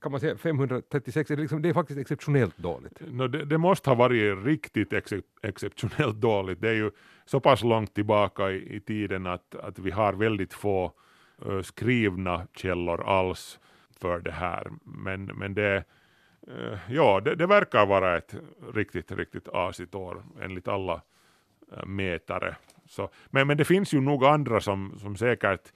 kan 0.01 0.11
man 0.11 0.21
säga 0.21 0.37
536, 0.37 1.31
är 1.31 1.35
det, 1.35 1.41
liksom, 1.41 1.61
det 1.61 1.69
är 1.69 1.73
faktiskt 1.73 1.99
exceptionellt 1.99 2.57
dåligt. 2.57 2.99
No, 3.11 3.27
det, 3.27 3.45
det 3.45 3.57
måste 3.57 3.89
ha 3.89 3.95
varit 3.95 4.45
riktigt 4.45 4.93
ex 4.93 5.13
exceptionellt 5.41 6.15
dåligt. 6.15 6.61
Det 6.61 6.69
är 6.69 6.73
ju 6.73 6.91
så 7.25 7.39
pass 7.39 7.63
långt 7.63 7.93
tillbaka 7.93 8.51
i, 8.51 8.75
i 8.75 8.79
tiden 8.79 9.27
att, 9.27 9.55
att 9.55 9.79
vi 9.79 9.91
har 9.91 10.13
väldigt 10.13 10.53
få 10.53 10.91
uh, 11.45 11.61
skrivna 11.61 12.47
källor 12.55 13.03
alls 13.03 13.59
för 13.99 14.19
det 14.19 14.31
här. 14.31 14.71
Men, 14.83 15.25
men 15.25 15.53
det, 15.53 15.83
uh, 16.47 16.77
ja, 16.89 17.21
det, 17.25 17.35
det 17.35 17.47
verkar 17.47 17.85
vara 17.85 18.17
ett 18.17 18.35
riktigt, 18.73 19.11
riktigt 19.11 19.47
asigt 19.47 19.95
år 19.95 20.23
enligt 20.41 20.67
alla 20.67 21.01
uh, 21.73 21.85
mätare. 21.85 22.55
Så, 22.87 23.09
men, 23.25 23.47
men 23.47 23.57
det 23.57 23.65
finns 23.65 23.93
ju 23.93 24.01
nog 24.01 24.25
andra 24.25 24.61
som, 24.61 24.99
som 24.99 25.15
säkert 25.15 25.73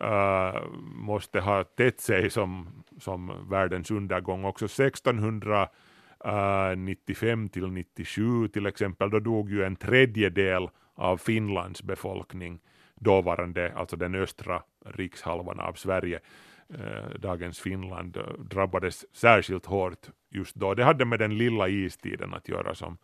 uh, 0.00 0.54
måste 0.82 1.40
ha 1.40 1.64
tett 1.64 2.00
sig 2.00 2.30
som, 2.30 2.84
som 2.98 3.48
världens 3.50 3.90
undergång 3.90 4.44
också. 4.44 4.64
1695 4.64 7.44
eh, 7.44 7.50
till 7.50 7.70
97 7.70 8.48
till 8.48 8.66
exempel, 8.66 9.10
då 9.10 9.20
dog 9.20 9.50
ju 9.50 9.64
en 9.64 9.76
tredjedel 9.76 10.68
av 10.94 11.16
Finlands 11.16 11.82
befolkning, 11.82 12.60
dåvarande, 12.94 13.72
alltså 13.76 13.96
den 13.96 14.14
östra 14.14 14.62
rikshalvan 14.84 15.60
av 15.60 15.72
Sverige, 15.72 16.20
eh, 16.68 17.10
dagens 17.18 17.60
Finland, 17.60 18.18
drabbades 18.38 19.16
särskilt 19.16 19.66
hårt 19.66 20.06
just 20.30 20.54
då. 20.54 20.74
Det 20.74 20.84
hade 20.84 21.04
med 21.04 21.18
den 21.18 21.38
lilla 21.38 21.68
istiden 21.68 22.34
att 22.34 22.48
göra 22.48 22.74
som, 22.74 22.98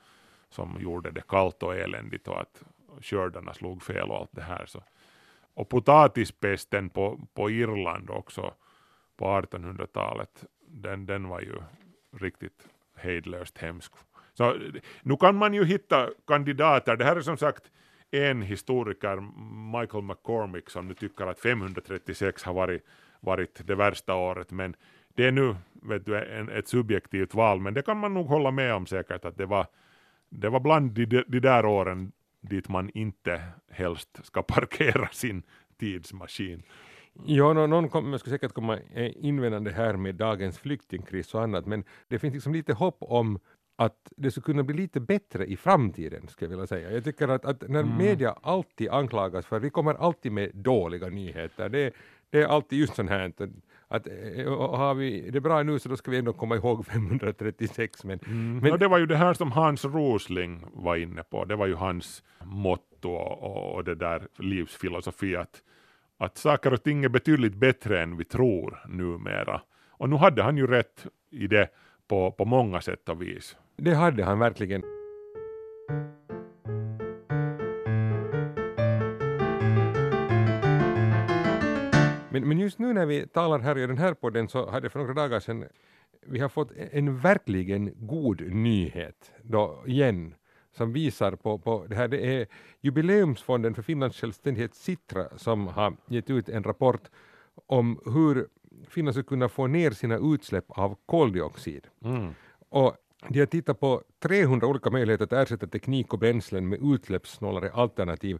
som 0.50 0.76
gjorde 0.80 1.10
det 1.10 1.22
kallt 1.28 1.62
och 1.62 1.76
eländigt 1.76 2.28
och 2.28 2.40
att 2.40 2.62
skördarna 3.00 3.54
slog 3.54 3.82
fel 3.82 4.10
och 4.10 4.16
allt 4.16 4.32
det 4.32 4.42
här. 4.42 4.66
Så 4.66 4.82
och 5.58 5.68
potatispesten 5.68 6.90
på, 6.90 7.20
på 7.34 7.50
Irland 7.50 8.10
också 8.10 8.54
på 9.16 9.24
1800-talet, 9.24 10.44
den, 10.66 11.06
den 11.06 11.28
var 11.28 11.40
ju 11.40 11.54
riktigt 12.20 12.68
hejdlöst 12.96 13.58
hemsk. 13.58 13.92
Så 14.34 14.56
nu 15.02 15.16
kan 15.16 15.36
man 15.36 15.54
ju 15.54 15.64
hitta 15.64 16.10
kandidater, 16.26 16.96
det 16.96 17.04
här 17.04 17.16
är 17.16 17.20
som 17.20 17.36
sagt 17.36 17.72
en 18.10 18.42
historiker, 18.42 19.16
Michael 19.78 20.04
McCormick, 20.04 20.70
som 20.70 20.88
nu 20.88 20.94
tycker 20.94 21.26
att 21.26 21.40
536 21.40 22.42
har 22.42 22.54
varit, 22.54 22.84
varit 23.20 23.66
det 23.66 23.74
värsta 23.74 24.14
året, 24.14 24.50
men 24.50 24.76
det 25.14 25.26
är 25.26 25.32
nu 25.32 25.56
vet 25.72 26.06
du, 26.06 26.18
en, 26.18 26.48
ett 26.48 26.68
subjektivt 26.68 27.34
val, 27.34 27.60
men 27.60 27.74
det 27.74 27.82
kan 27.82 27.96
man 27.96 28.14
nog 28.14 28.26
hålla 28.26 28.50
med 28.50 28.74
om 28.74 28.86
säkert 28.86 29.24
att 29.24 29.36
det 29.36 29.46
var, 29.46 29.66
det 30.28 30.48
var 30.48 30.60
bland 30.60 30.90
de, 30.90 31.06
de 31.06 31.40
där 31.40 31.66
åren 31.66 32.12
dit 32.40 32.68
man 32.68 32.90
inte 32.94 33.42
helst 33.70 34.20
ska 34.26 34.42
parkera 34.42 35.08
sin 35.12 35.42
tidsmaskin. 35.78 36.62
Ja, 37.26 37.52
no, 37.52 37.66
någon 37.66 37.88
kommer 37.88 38.18
skulle 38.18 38.34
säkert 38.34 38.52
komma 38.52 38.78
eh, 38.94 39.12
invändande 39.16 39.70
här 39.70 39.96
med 39.96 40.14
dagens 40.14 40.58
flyktingkris 40.58 41.34
och 41.34 41.42
annat, 41.42 41.66
men 41.66 41.84
det 42.08 42.18
finns 42.18 42.34
liksom 42.34 42.52
lite 42.52 42.72
hopp 42.72 42.96
om 43.00 43.38
att 43.76 44.12
det 44.16 44.30
skulle 44.30 44.44
kunna 44.44 44.62
bli 44.62 44.74
lite 44.76 45.00
bättre 45.00 45.46
i 45.46 45.56
framtiden, 45.56 46.28
skulle 46.28 46.46
jag 46.46 46.56
vilja 46.56 46.66
säga. 46.66 46.90
Jag 46.92 47.04
tycker 47.04 47.28
att, 47.28 47.44
att 47.44 47.68
när 47.68 47.80
Mm. 47.80 47.96
media 47.98 48.34
alltid 48.42 48.88
anklagas 48.88 49.46
för, 49.46 49.60
vi 49.60 49.70
kommer 49.70 49.94
alltid 49.94 50.32
med 50.32 50.50
dåliga 50.54 51.08
nyheter, 51.08 51.68
det, 51.68 51.94
det 52.30 52.42
är 52.42 52.46
alltid 52.46 52.78
just 52.78 52.94
sånt 52.94 53.10
här, 53.10 53.32
att, 53.88 54.06
eh, 54.06 54.12
har 54.76 54.94
vi 54.94 55.30
det 55.30 55.40
bra 55.40 55.62
nu 55.62 55.78
så 55.78 55.88
då 55.88 55.96
ska 55.96 56.10
vi 56.10 56.18
ändå 56.18 56.32
komma 56.32 56.56
ihåg 56.56 56.86
536, 56.92 58.04
men, 58.04 58.18
Mm. 58.26 58.58
men 58.58 58.72
och 58.72 58.78
det 58.78 58.88
var 58.88 58.98
ju 58.98 59.06
det 59.06 59.16
här 59.16 59.34
som 59.34 59.52
Hans 59.52 59.84
Rosling 59.84 60.64
var 60.72 60.96
inne 60.96 61.22
på, 61.22 61.44
det 61.44 61.56
var 61.56 61.66
ju 61.66 61.74
hans 61.74 62.22
motto 62.44 63.10
och, 63.10 63.74
och 63.74 63.84
det 63.84 63.94
där 63.94 64.28
livsfilosofi 64.38 65.36
att, 65.36 65.62
att 66.18 66.36
saker 66.38 66.72
och 66.72 66.82
ting 66.82 67.04
är 67.04 67.08
betydligt 67.08 67.54
bättre 67.54 68.02
än 68.02 68.16
vi 68.16 68.24
tror 68.24 68.78
numera. 68.88 69.60
Och 69.90 70.08
nu 70.08 70.16
hade 70.16 70.42
han 70.42 70.56
ju 70.56 70.66
rätt 70.66 71.06
i 71.30 71.46
det 71.46 71.68
på, 72.08 72.30
på 72.32 72.44
många 72.44 72.80
sätt 72.80 73.08
och 73.08 73.22
vis. 73.22 73.56
det 73.76 73.94
hade 73.94 74.24
han 74.24 74.38
verkligen. 74.38 74.82
Men, 82.40 82.48
men 82.48 82.58
just 82.58 82.78
nu 82.78 82.92
när 82.92 83.06
vi 83.06 83.26
talar 83.26 83.58
här 83.58 83.78
i 83.78 83.86
den 83.86 83.98
här 83.98 84.14
podden 84.14 84.48
så 84.48 84.70
hade 84.70 84.90
för 84.90 84.98
några 84.98 85.14
dagar 85.14 85.40
sedan 85.40 85.64
vi 86.26 86.38
har 86.38 86.48
fått 86.48 86.72
en 86.92 87.18
verkligen 87.18 87.92
god 87.96 88.40
nyhet 88.40 89.32
då 89.42 89.84
igen 89.86 90.34
som 90.76 90.92
visar 90.92 91.36
på, 91.36 91.58
på 91.58 91.86
det 91.88 91.96
här. 91.96 92.08
Det 92.08 92.26
är 92.26 92.46
jubileumsfonden 92.80 93.74
för 93.74 93.82
Finlands 93.82 94.20
självständighet 94.20 94.74
Sitra 94.74 95.28
som 95.36 95.66
har 95.66 95.96
gett 96.08 96.30
ut 96.30 96.48
en 96.48 96.62
rapport 96.62 97.10
om 97.66 98.00
hur 98.04 98.46
Finland 98.88 99.14
ska 99.14 99.22
kunna 99.22 99.48
få 99.48 99.66
ner 99.66 99.90
sina 99.90 100.18
utsläpp 100.34 100.64
av 100.68 100.96
koldioxid. 101.06 101.86
Mm. 102.04 102.34
Och 102.68 102.96
de 103.28 103.38
har 103.38 103.46
tittat 103.46 103.80
på 103.80 104.02
300 104.22 104.66
olika 104.66 104.90
möjligheter 104.90 105.24
att 105.24 105.32
ersätta 105.32 105.66
teknik 105.66 106.12
och 106.12 106.18
bränslen 106.18 106.68
med 106.68 106.78
utsläppssnålare 106.94 107.70
alternativ. 107.70 108.38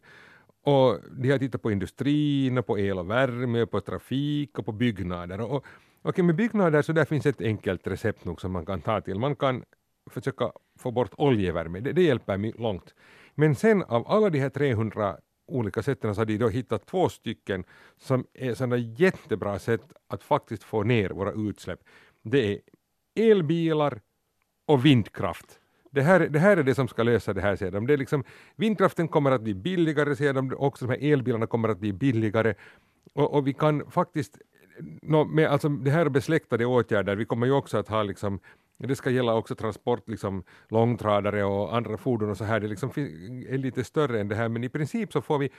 Och 0.63 0.99
de 1.11 1.31
har 1.31 1.39
tittat 1.39 1.63
på 1.63 1.71
industrin, 1.71 2.59
och 2.59 2.67
på 2.67 2.79
el 2.79 2.99
och 2.99 3.11
värme, 3.11 3.63
och 3.63 3.71
på 3.71 3.81
trafik 3.81 4.59
och 4.59 4.67
på 4.67 4.73
byggnader. 4.73 5.41
Och, 5.41 5.67
okej, 6.03 6.25
med 6.25 6.37
byggnader 6.37 6.83
så 6.83 6.93
där 6.93 7.05
finns 7.05 7.27
ett 7.27 7.41
enkelt 7.41 7.87
recept 7.87 8.25
nog 8.25 8.41
som 8.41 8.53
man 8.53 8.67
kan 8.67 8.81
ta 8.81 9.01
till. 9.01 9.19
Man 9.19 9.37
kan 9.37 9.65
försöka 10.11 10.53
få 10.79 10.91
bort 10.91 11.15
oljevärme, 11.17 11.81
det, 11.81 11.93
det 11.93 12.03
hjälper 12.03 12.37
mig 12.37 12.53
långt. 12.59 12.95
Men 13.35 13.55
sen 13.55 13.83
av 13.83 14.09
alla 14.09 14.31
de 14.31 14.39
här 14.41 14.51
300 14.51 15.17
olika 15.49 15.83
sätten 15.83 16.15
så 16.15 16.21
har 16.21 16.27
de 16.27 16.39
då 16.39 16.49
hittat 16.49 16.87
två 16.87 17.09
stycken 17.09 17.65
som 17.97 18.27
är 18.35 18.55
sådana 18.55 18.77
jättebra 18.77 19.59
sätt 19.59 19.93
att 20.09 20.23
faktiskt 20.23 20.65
få 20.65 20.83
ner 20.83 21.11
våra 21.11 21.33
utsläpp. 21.33 21.81
Det 22.23 22.53
är 22.53 22.61
elbilar 23.31 24.01
och 24.67 24.85
vindkraft. 24.85 25.61
Det 25.99 26.05
här, 26.05 26.21
det 26.21 26.39
här 26.39 26.57
är 26.57 26.63
det 26.63 26.75
som 26.75 26.89
ska 26.89 27.03
lösa 27.03 27.33
det 27.33 27.41
här, 27.41 27.57
säger 27.57 27.73
de. 27.73 27.87
Det 27.87 27.93
är 27.93 27.97
liksom, 27.97 28.25
vindkraften 28.57 29.09
kommer 29.09 29.31
att 29.31 29.41
bli 29.41 29.55
billigare, 29.55 30.17
säger 30.17 30.33
de, 30.33 30.55
också 30.59 30.87
de 30.87 30.93
här 30.93 31.13
elbilarna 31.13 31.47
kommer 31.47 31.69
att 31.69 31.79
bli 31.79 31.93
billigare. 31.93 32.55
Och, 33.13 33.35
och 33.35 33.47
vi 33.47 33.53
kan 33.53 33.91
faktiskt, 33.91 34.39
no, 35.03 35.25
med 35.25 35.49
alltså 35.49 35.69
det 35.69 35.91
här 35.91 36.09
besläktade 36.09 36.67
åtgärder, 36.67 37.17
vi 37.17 37.25
kommer 37.25 37.47
ju 37.47 37.53
också 37.53 37.79
att 37.79 37.89
ha 37.89 38.03
liksom 38.03 38.41
det 38.77 38.97
ska 38.97 39.11
gälla 39.11 39.35
också 39.35 39.55
transport, 39.55 40.09
liksom 40.09 40.43
långtradare 40.69 41.45
och 41.45 41.77
andra 41.77 41.97
fordon 41.97 42.31
och 42.31 42.37
så 42.37 42.45
här, 42.45 42.61
det 42.61 42.69
liksom 42.69 42.91
är 43.49 43.59
lite 43.59 43.85
större 43.85 44.21
än 44.21 44.29
det 44.29 44.35
här, 44.35 44.49
men 44.49 44.65
i 44.65 44.69
princip 44.69 45.13
så 45.13 45.23
får 45.23 45.39
vi, 45.39 45.51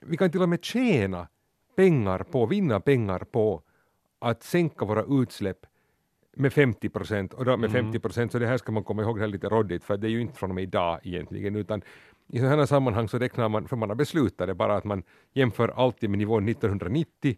vi 0.00 0.16
kan 0.16 0.30
till 0.30 0.42
och 0.42 0.48
med 0.48 0.64
tjäna 0.64 1.28
pengar 1.76 2.18
på, 2.18 2.46
vinna 2.46 2.80
pengar 2.80 3.18
på 3.18 3.62
att 4.18 4.42
sänka 4.42 4.84
våra 4.84 5.22
utsläpp 5.22 5.66
med 6.38 6.52
50 6.52 6.88
procent, 6.88 7.34
och 7.34 7.44
då 7.44 7.56
med 7.56 7.70
mm. 7.70 7.82
50 7.82 7.98
procent, 7.98 8.32
så 8.32 8.38
det 8.38 8.46
här 8.46 8.56
ska 8.56 8.72
man 8.72 8.84
komma 8.84 9.02
ihåg, 9.02 9.16
det 9.16 9.20
här 9.20 9.28
lite 9.28 9.48
råddigt, 9.48 9.84
för 9.84 9.96
det 9.96 10.06
är 10.06 10.10
ju 10.10 10.20
inte 10.20 10.38
från 10.38 10.50
och 10.50 10.54
med 10.54 10.62
idag 10.62 11.00
egentligen, 11.02 11.56
utan 11.56 11.82
i 12.32 12.38
sådana 12.38 12.56
här 12.56 12.66
sammanhang 12.66 13.08
så 13.08 13.18
räknar 13.18 13.48
man, 13.48 13.68
för 13.68 13.76
man 13.76 13.88
har 13.88 13.96
beslutat 13.96 14.46
det 14.46 14.54
bara 14.54 14.76
att 14.76 14.84
man 14.84 15.02
jämför 15.34 15.68
alltid 15.68 16.10
med 16.10 16.18
nivån 16.18 16.48
1990 16.48 17.36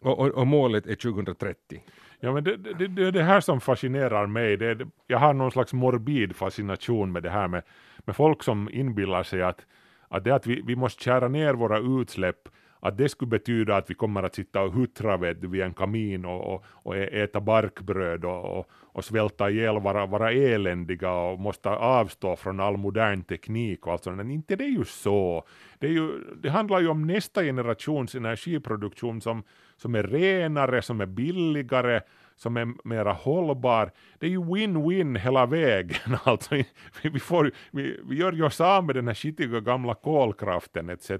och, 0.00 0.18
och, 0.18 0.28
och 0.28 0.46
målet 0.46 0.86
är 0.86 0.94
2030. 0.94 1.82
Ja, 2.20 2.32
men 2.32 2.44
det, 2.44 2.56
det, 2.56 2.86
det 2.86 3.06
är 3.06 3.12
det 3.12 3.22
här 3.22 3.40
som 3.40 3.60
fascinerar 3.60 4.26
mig. 4.26 4.56
Det, 4.56 4.88
jag 5.06 5.18
har 5.18 5.34
någon 5.34 5.50
slags 5.50 5.72
morbid 5.72 6.36
fascination 6.36 7.12
med 7.12 7.22
det 7.22 7.30
här 7.30 7.48
med, 7.48 7.62
med 7.98 8.16
folk 8.16 8.42
som 8.42 8.68
inbillar 8.72 9.22
sig 9.22 9.42
att, 9.42 9.66
att 10.08 10.24
det 10.24 10.34
att 10.34 10.46
vi, 10.46 10.62
vi 10.66 10.76
måste 10.76 11.02
kära 11.02 11.28
ner 11.28 11.54
våra 11.54 11.78
utsläpp 11.78 12.48
att 12.80 12.98
det 12.98 13.08
skulle 13.08 13.28
betyda 13.28 13.76
att 13.76 13.90
vi 13.90 13.94
kommer 13.94 14.22
att 14.22 14.34
sitta 14.34 14.62
och 14.62 14.72
huttra 14.72 15.16
vid, 15.16 15.44
vid 15.44 15.62
en 15.62 15.74
kamin 15.74 16.24
och, 16.24 16.54
och, 16.54 16.64
och 16.72 16.96
äta 16.96 17.40
barkbröd 17.40 18.24
och, 18.24 18.58
och, 18.58 18.70
och 18.70 19.04
svälta 19.04 19.50
ihjäl, 19.50 19.80
vara, 19.80 20.06
vara 20.06 20.32
eländiga 20.32 21.12
och 21.12 21.40
måste 21.40 21.68
avstå 21.70 22.36
från 22.36 22.60
all 22.60 22.76
modern 22.76 23.22
teknik 23.22 23.86
och 23.86 23.92
allt 23.92 24.04
sånt. 24.04 24.16
Men 24.16 24.30
inte 24.30 24.56
det 24.56 24.64
är 24.64 24.78
ju 24.78 24.84
så. 24.84 25.44
Det, 25.78 25.86
är 25.86 25.90
ju, 25.90 26.10
det 26.42 26.50
handlar 26.50 26.80
ju 26.80 26.88
om 26.88 27.06
nästa 27.06 27.42
generations 27.42 28.14
energiproduktion 28.14 29.20
som, 29.20 29.42
som 29.76 29.94
är 29.94 30.02
renare, 30.02 30.82
som 30.82 31.00
är 31.00 31.06
billigare, 31.06 32.00
som 32.38 32.56
är 32.56 32.88
mera 32.88 33.12
hållbar. 33.12 33.92
Det 34.18 34.26
är 34.26 34.30
ju 34.30 34.40
win-win 34.40 35.18
hela 35.18 35.46
vägen. 35.46 36.16
Alltså, 36.24 36.54
vi, 37.02 37.20
får, 37.20 37.50
vi, 37.70 38.00
vi 38.04 38.16
gör 38.16 38.32
ju 38.32 38.44
oss 38.44 38.60
av 38.60 38.84
med 38.84 38.94
den 38.94 39.06
här 39.06 39.14
skitiga 39.14 39.60
gamla 39.60 39.94
kolkraften 39.94 40.90
etc. 40.90 41.10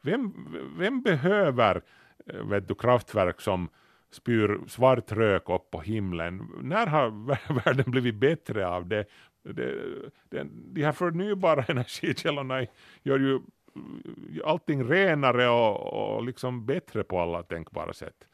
Vem, 0.00 0.32
vem 0.78 1.02
behöver 1.02 1.82
eh, 2.26 2.46
vet 2.46 2.68
du, 2.68 2.74
kraftverk 2.74 3.40
som 3.40 3.68
spyr 4.10 4.58
svart 4.68 5.12
rök 5.12 5.50
upp 5.50 5.70
på 5.70 5.80
himlen? 5.80 6.48
När 6.60 6.86
har 6.86 7.10
världen 7.64 7.90
blivit 7.90 8.14
bättre 8.14 8.68
av 8.68 8.86
det? 8.86 9.04
det, 9.42 9.74
det 10.28 10.46
de 10.72 10.84
här 10.84 10.92
förnybara 10.92 11.64
energikällorna 11.68 12.66
gör 13.02 13.18
ju 13.18 13.40
allting 14.44 14.84
renare 14.84 15.48
och, 15.48 16.16
och 16.16 16.24
liksom 16.24 16.66
bättre 16.66 17.04
på 17.04 17.20
alla 17.20 17.42
tänkbara 17.42 17.92
sätt. 17.92 18.28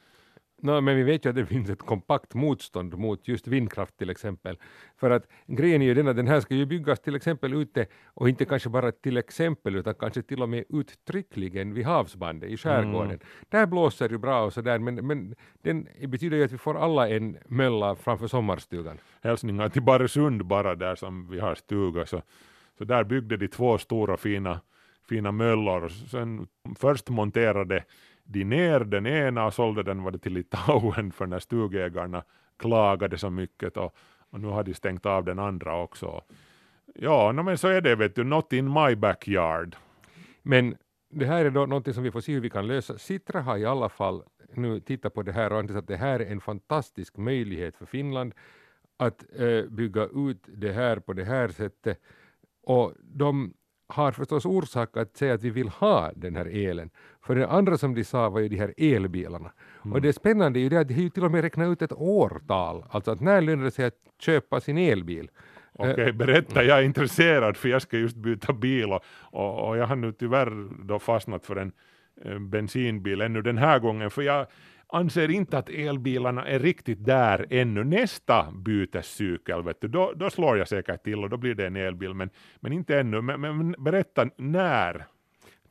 No, 0.63 0.81
men 0.81 0.97
vi 0.97 1.03
vet 1.03 1.25
ju 1.25 1.31
att 1.31 1.37
det 1.37 1.47
finns 1.47 1.71
ett 1.71 1.83
kompakt 1.83 2.35
motstånd 2.35 2.99
mot 2.99 3.29
just 3.29 3.47
vindkraft 3.47 3.97
till 3.97 4.11
exempel. 4.11 4.59
För 4.97 5.11
att 5.11 5.27
grejen 5.47 5.83
är 5.83 5.87
ju 5.87 5.95
den 5.95 6.09
att 6.09 6.17
den 6.17 6.29
här 6.29 6.41
ska 6.41 6.55
ju 6.55 6.67
byggas 6.67 7.01
till 7.01 7.15
exempel 7.15 7.55
ute 7.55 7.87
och 8.05 8.29
inte 8.29 8.45
kanske 8.45 8.69
bara 8.69 8.93
till 8.93 9.17
exempel 9.17 9.77
utan 9.77 9.95
kanske 9.95 10.23
till 10.23 10.43
och 10.43 10.49
med 10.49 10.65
uttryckligen 10.69 11.75
vid 11.75 11.87
havsbandet 11.87 12.51
i 12.51 12.57
skärgården. 12.57 13.11
Mm. 13.11 13.21
Där 13.49 13.67
blåser 13.67 14.09
det 14.09 14.19
bra 14.19 14.45
och 14.45 14.53
sådär 14.53 14.79
men, 14.79 14.95
men 15.07 15.35
den 15.63 15.89
betyder 16.07 16.37
ju 16.37 16.45
att 16.45 16.53
vi 16.53 16.59
får 16.59 16.79
alla 16.79 17.09
en 17.09 17.37
mölla 17.47 17.95
framför 17.97 18.27
sommarstugan. 18.27 18.99
Hälsningar 19.23 19.69
till 19.69 19.83
Baresund 19.83 20.47
bara 20.47 20.75
där 20.75 20.95
som 20.95 21.31
vi 21.31 21.41
har 21.41 21.55
stuga 21.55 22.07
så, 22.07 22.23
så 22.79 22.85
där 22.85 23.05
byggde 23.05 23.37
de 23.37 23.49
två 23.49 23.79
stora 23.79 24.17
fina, 24.17 24.61
fina 25.09 25.33
möllor. 25.33 25.89
Sen 25.89 26.47
först 26.79 27.09
monterade 27.09 27.85
de 28.31 28.45
ner 28.45 28.81
den 28.81 29.07
ena 29.07 29.47
och 29.47 29.55
sålde 29.55 29.83
den 29.83 30.03
var 30.03 30.11
det 30.11 30.19
till 30.19 30.33
Litauen 30.33 31.13
för 31.13 31.27
när 31.27 31.39
stugägarna 31.39 32.23
klagade 32.57 33.19
så 33.19 33.31
mycket 33.31 33.77
och, 33.77 33.97
och 34.31 34.41
nu 34.41 34.49
har 34.49 34.65
de 34.65 34.75
stängt 34.75 35.07
av 35.07 35.25
den 35.25 35.39
andra 35.39 35.77
också. 35.77 36.23
Ja, 36.95 37.33
no, 37.33 37.43
men 37.43 37.59
så 37.59 37.69
är 37.69 37.81
det 37.81 37.97
vet 37.97 38.15
du, 38.15 38.25
not 38.25 38.53
in 38.53 38.73
my 38.73 38.97
backyard. 38.97 39.77
Men 40.43 40.77
det 41.11 41.27
här 41.27 41.45
är 41.45 41.51
då 41.51 41.67
någonting 41.67 41.95
som 41.95 42.03
vi 42.03 42.11
får 42.11 42.21
se 42.21 42.33
hur 42.33 42.41
vi 42.41 42.51
kan 42.51 42.67
lösa. 42.67 42.99
Sitra 42.99 43.41
har 43.41 43.57
i 43.57 43.65
alla 43.65 43.89
fall 43.89 44.23
nu 44.55 44.81
tittat 44.81 45.15
på 45.15 45.23
det 45.23 45.33
här 45.33 45.53
och 45.53 45.59
ansett 45.59 45.77
att 45.77 45.87
det 45.87 45.97
här 45.97 46.21
är 46.21 46.33
en 46.33 46.41
fantastisk 46.41 47.17
möjlighet 47.17 47.77
för 47.77 47.87
Finland 47.87 48.35
att 48.97 49.25
äh, 49.37 49.65
bygga 49.65 50.05
ut 50.05 50.45
det 50.47 50.73
här 50.73 50.99
på 50.99 51.13
det 51.13 51.25
här 51.25 51.49
sättet. 51.49 52.01
Och 52.63 52.93
de 53.03 53.55
har 53.89 54.13
förstås 54.13 54.45
orsak 54.45 54.97
att 54.97 55.17
säga 55.17 55.35
att 55.35 55.43
vi 55.43 55.51
vill 55.51 55.69
ha 55.69 56.13
den 56.17 56.37
här 56.37 56.47
elen. 56.47 56.91
För 57.23 57.35
det 57.35 57.49
andra 57.49 57.79
som 57.79 57.95
de 57.95 58.05
sa 58.05 58.29
var 58.29 58.41
ju 58.41 58.49
de 58.49 58.57
här 58.57 58.75
elbilarna. 58.77 59.53
Mm. 59.85 59.95
Och 59.95 60.03
det 60.03 60.13
spännande 60.13 60.59
är 60.59 60.61
ju 60.61 60.69
det 60.69 60.81
att 60.81 60.89
de 60.89 60.95
har 60.95 61.03
ju 61.03 61.11
till 61.11 61.25
och 61.25 61.31
med 61.31 61.43
räknat 61.43 61.69
ut 61.69 61.83
ett 61.83 61.93
årtal, 61.93 62.85
alltså 62.91 63.11
att 63.11 63.21
när 63.21 63.41
lönar 63.41 63.65
det 63.65 63.71
sig 63.71 63.85
att 63.85 63.95
köpa 64.21 64.61
sin 64.61 64.79
elbil. 64.79 65.31
Okej, 65.73 65.93
okay, 65.93 66.13
berätta, 66.13 66.65
jag 66.65 66.79
är 66.79 66.83
intresserad 66.83 67.57
för 67.57 67.69
jag 67.69 67.83
ska 67.83 67.99
just 67.99 68.17
byta 68.17 68.53
bil 68.53 68.93
och, 68.93 69.05
och, 69.21 69.69
och 69.69 69.77
jag 69.77 69.87
har 69.87 69.97
nu 69.97 70.13
tyvärr 70.13 70.85
då 70.85 70.99
fastnat 70.99 71.47
för 71.47 71.57
en, 71.57 71.73
en 72.25 72.51
bensinbil 72.51 73.21
ännu 73.21 73.43
den 73.43 73.59
här 73.59 73.79
gången 73.79 74.11
för 74.11 74.23
jag 74.23 74.47
anser 74.89 75.31
inte 75.31 75.59
att 75.59 75.69
elbilarna 75.69 76.47
är 76.47 76.59
riktigt 76.59 77.05
där 77.05 77.47
ännu. 77.51 77.85
Nästa 77.85 78.53
bytescykel, 78.53 79.63
vet 79.63 79.81
du, 79.81 79.89
då, 79.89 80.13
då 80.17 80.31
slår 80.31 80.59
jag 80.59 80.69
säkert 80.69 81.05
till 81.05 81.25
och 81.25 81.31
då 81.31 81.37
blir 81.37 81.55
det 81.55 81.67
en 81.67 81.77
elbil, 81.77 82.15
men, 82.15 82.31
men 82.61 82.73
inte 82.73 82.99
ännu. 82.99 83.21
Men, 83.21 83.41
men 83.41 83.75
berätta, 83.79 84.31
när? 84.37 85.07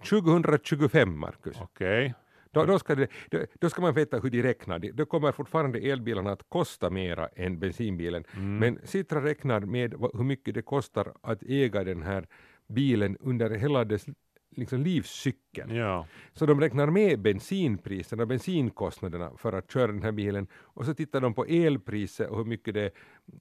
2025, 0.10 1.20
Marcus. 1.20 1.56
Okej. 1.62 2.06
Okay. 2.06 2.14
Då, 2.52 2.66
då, 2.66 2.80
ska 2.80 2.96
det, 2.96 3.08
då, 3.30 3.40
då, 3.60 3.70
ska 3.70 3.82
man 3.82 3.94
veta 3.94 4.20
hur 4.20 4.30
de 4.30 4.42
räknar. 4.42 4.80
Då 4.80 5.06
kommer 5.06 5.32
fortfarande 5.32 5.80
elbilarna 5.80 6.32
att 6.32 6.50
kosta 6.50 6.90
mera 6.90 7.28
än 7.28 7.60
bensinbilen. 7.60 8.24
Mm. 8.34 8.58
Men 8.58 8.80
Citra 8.84 9.24
räknar 9.24 9.60
med 9.60 9.94
hur 10.14 10.24
mycket 10.24 10.56
det 10.56 10.62
kostar 10.62 11.14
att 11.22 11.44
äga 11.44 11.84
den 11.84 12.04
här 12.04 12.28
bilen 12.68 13.18
under 13.20 13.50
hela 13.50 13.86
dess 13.86 14.06
liksom 14.50 14.82
livscykeln. 14.82 15.76
Ja. 15.76 16.06
Så 16.34 16.46
de 16.46 16.62
räknar 16.62 16.88
med 16.88 17.20
bensinpriserna, 17.20 18.26
bensinkostnaderna 18.26 19.32
för 19.38 19.54
att 19.54 19.72
köra 19.72 19.88
den 19.88 20.04
här 20.04 20.12
bilen 20.12 20.48
och 20.54 20.86
så 20.86 20.94
tittar 20.94 21.22
de 21.22 21.34
på 21.34 21.46
elpriset 21.46 22.30
och 22.30 22.38
hur 22.38 22.46
mycket 22.46 22.74
det 22.74 22.92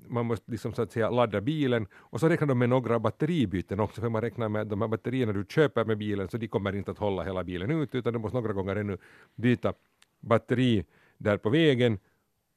man 0.07 0.27
måste 0.27 0.51
liksom 0.51 0.73
så 0.73 0.83
att 0.83 0.93
säga 0.93 1.11
ladda 1.11 1.41
bilen 1.41 1.87
och 1.95 2.21
så 2.21 2.29
räknar 2.29 2.47
de 2.49 2.59
med 2.59 2.69
några 2.69 2.99
batteribyten 2.99 3.81
också 3.81 4.01
för 4.01 4.09
man 4.09 4.23
räknar 4.23 4.49
med 4.49 4.63
att 4.63 4.71
de 4.71 4.81
här 4.81 4.89
batterierna 4.89 5.33
du 5.33 5.45
köper 5.49 5.85
med 5.85 5.99
bilen 5.99 6.29
så 6.29 6.37
de 6.37 6.49
kommer 6.49 6.77
inte 6.77 6.91
att 6.91 6.99
hålla 6.99 7.23
hela 7.23 7.45
bilen 7.45 7.71
ut 7.71 7.95
utan 7.95 8.13
du 8.13 8.19
måste 8.19 8.37
några 8.37 8.53
gånger 8.53 8.77
ännu 8.77 8.99
byta 9.35 9.73
batteri 10.21 10.85
där 11.19 11.37
på 11.37 11.51
vägen 11.51 11.99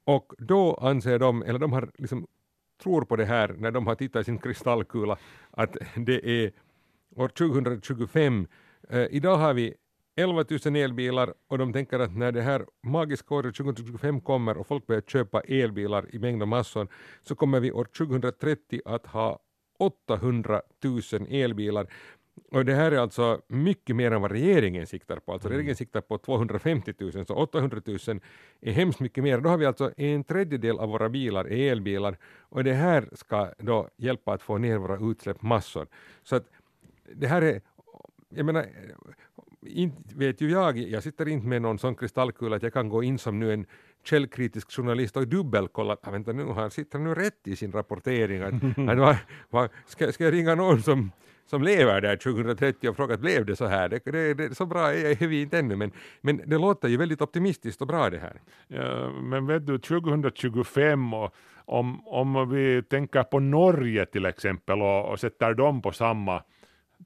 och 0.04 0.34
då 0.38 0.74
anser 0.74 1.20
de, 1.20 1.44
eller 1.44 1.60
de 1.60 1.74
har 1.74 1.92
liksom 1.98 2.28
tror 2.84 3.02
på 3.02 3.16
det 3.16 3.26
här 3.26 3.56
när 3.58 3.72
de 3.72 3.88
har 3.88 3.96
tittat 3.96 4.22
i 4.22 4.24
sin 4.24 4.38
kristallkula 4.38 5.18
att 5.52 5.78
det 5.96 6.26
är 6.26 6.52
år 7.20 7.28
2025. 7.28 8.48
Eh, 8.90 9.08
idag 9.12 9.38
har 9.38 9.54
vi 9.54 9.74
11 10.16 10.46
000 10.66 10.76
elbilar 10.76 11.34
och 11.48 11.58
de 11.58 11.74
tänker 11.74 12.00
att 12.00 12.16
när 12.16 12.32
det 12.32 12.42
här 12.42 12.66
magiska 12.84 13.36
året 13.36 13.56
2025 13.56 14.22
kommer 14.22 14.58
och 14.58 14.68
folk 14.68 14.88
börjar 14.88 15.02
köpa 15.02 15.42
elbilar 15.42 16.16
i 16.16 16.20
mängd 16.20 16.42
och 16.42 16.48
massor 16.48 16.88
så 17.24 17.36
kommer 17.36 17.60
vi 17.60 17.72
år 17.72 17.88
2030 17.98 18.82
att 18.86 19.06
ha 19.06 19.40
800 19.80 20.62
000 20.84 21.02
elbilar. 21.30 21.88
Och 22.52 22.66
det 22.66 22.74
här 22.74 22.92
är 22.92 22.98
alltså 22.98 23.42
mycket 23.48 23.96
mer 23.96 24.12
än 24.12 24.22
vad 24.22 24.32
regeringen 24.32 24.88
siktar 24.88 25.20
på. 25.20 25.34
Alltså 25.34 25.48
mm. 25.48 25.58
regeringen 25.58 25.76
siktar 25.76 26.02
på 26.02 26.18
250 26.18 26.94
000, 27.00 27.26
så 27.26 27.36
800 27.36 27.82
000 27.86 27.98
är 28.62 28.72
hemskt 28.72 29.00
mycket 29.00 29.24
mer. 29.24 29.40
Då 29.40 29.50
har 29.50 29.58
vi 29.58 29.66
alltså 29.66 29.92
en 29.98 30.24
tredjedel 30.24 30.80
av 30.80 30.90
våra 30.90 31.10
bilar 31.10 31.46
är 31.46 31.72
elbilar 31.72 32.18
och 32.40 32.64
det 32.64 32.74
här 32.74 33.10
ska 33.14 33.52
då 33.58 33.90
hjälpa 33.98 34.34
att 34.34 34.42
få 34.42 34.58
ner 34.58 34.78
våra 34.78 35.12
utsläpp 35.12 35.42
massor. 35.42 35.88
Så 36.24 36.36
att 36.36 36.46
det 37.16 37.28
här 37.28 37.42
är, 37.42 37.62
jag 38.30 38.46
menar, 38.46 38.66
inte 39.62 40.16
vet 40.16 40.42
ju 40.42 40.52
jag, 40.52 40.78
jag 40.78 41.04
sitter 41.04 41.28
inte 41.28 41.48
med 41.48 41.62
någon 41.62 41.80
sån 41.80 41.96
kristallkula 41.96 42.56
att 42.56 42.64
jag 42.64 42.74
kan 42.74 42.90
gå 42.90 43.04
in 43.04 43.18
som 43.18 43.40
nu 43.40 43.54
en 43.54 43.66
källkritisk 44.04 44.72
journalist 44.72 45.18
och 45.18 45.28
dubbelkolla 45.28 45.98
ah, 46.02 46.12
vänta 46.12 46.32
nu, 46.32 46.46
han 46.46 46.72
sitter 46.72 47.00
nu 47.00 47.14
rätt 47.16 47.48
i 47.48 47.56
sin 47.56 47.72
rapportering. 47.72 48.42
Att, 48.42 48.54
att, 48.90 48.98
va, 48.98 49.18
va, 49.50 49.70
ska, 49.86 50.12
ska 50.12 50.24
jag 50.24 50.34
ringa 50.34 50.56
någon 50.56 50.82
som, 50.82 51.12
som 51.46 51.64
lever 51.64 52.02
där 52.02 52.16
2030 52.16 52.90
och 52.90 52.96
fråga 52.96 53.18
blev 53.18 53.46
det 53.46 53.56
så 53.56 53.66
här? 53.66 53.90
Det, 53.90 54.02
det, 54.06 54.34
det, 54.34 54.56
så 54.56 54.66
bra 54.66 54.94
är 54.94 55.28
vi 55.28 55.42
inte 55.42 55.60
ännu 55.60 55.76
men, 55.76 55.92
men 56.22 56.42
det 56.46 56.58
låter 56.58 56.88
ju 56.88 56.98
väldigt 56.98 57.22
optimistiskt 57.22 57.82
och 57.82 57.88
bra 57.88 58.10
det 58.10 58.20
här. 58.20 58.42
Ja, 58.68 59.10
men 59.10 59.48
vet 59.48 59.68
du 59.68 59.78
2025 59.78 61.14
och 61.14 61.36
om, 61.66 62.08
om 62.08 62.50
vi 62.50 62.84
tänker 62.84 63.24
på 63.24 63.40
Norge 63.40 64.06
till 64.06 64.26
exempel 64.26 64.82
och, 64.82 65.12
och 65.12 65.20
sätter 65.20 65.54
dem 65.54 65.82
på 65.82 65.92
samma 65.92 66.44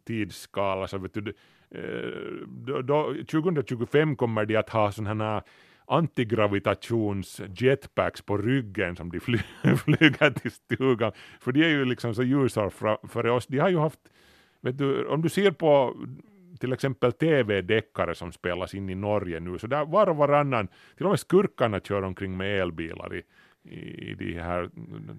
tidsskala 0.06 0.88
så 0.88 0.98
vet 0.98 1.14
du, 1.14 1.34
eh, 1.72 2.48
då, 2.48 2.82
då, 2.82 3.14
2025 3.14 4.16
kommer 4.16 4.46
de 4.46 4.56
att 4.56 4.70
ha 4.70 4.92
sådana 4.92 5.24
här 5.24 5.42
antigravitations 5.86 7.42
jetpacks 7.56 8.22
på 8.22 8.38
ryggen 8.38 8.96
som 8.96 9.12
de 9.12 9.20
fly, 9.20 9.38
flyger 9.86 10.32
till 10.32 10.52
stugan. 10.52 11.12
För 11.40 11.52
de 11.52 11.64
är 11.64 11.70
ju 11.70 11.86
liksom 11.86 12.16
så 12.16 12.24
ljusar 12.24 12.70
för 13.08 13.28
oss. 13.28 13.48
De 13.48 13.60
har 13.60 13.70
ju 13.70 13.78
haft, 13.78 14.00
vet 14.62 14.78
du, 14.78 15.08
om 15.08 15.22
du 15.22 15.30
ser 15.30 15.52
på 15.52 15.96
till 16.60 16.74
exempel 16.74 17.12
tv-deckare 17.12 18.16
som 18.16 18.32
spelas 18.32 18.74
in 18.74 18.90
i 18.90 18.96
Norge 18.96 19.40
nu, 19.40 19.58
så 19.58 19.68
där 19.68 19.86
var 19.86 20.10
och 20.10 20.16
varannan, 20.16 20.68
till 20.98 21.06
och 21.06 21.10
med 21.10 21.20
skurkarna 21.20 21.80
kör 21.80 22.02
omkring 22.02 22.38
med 22.38 22.62
elbilar 22.62 23.16
i, 23.16 23.22
i 23.66 24.16
de 24.20 24.40
här 24.40 24.70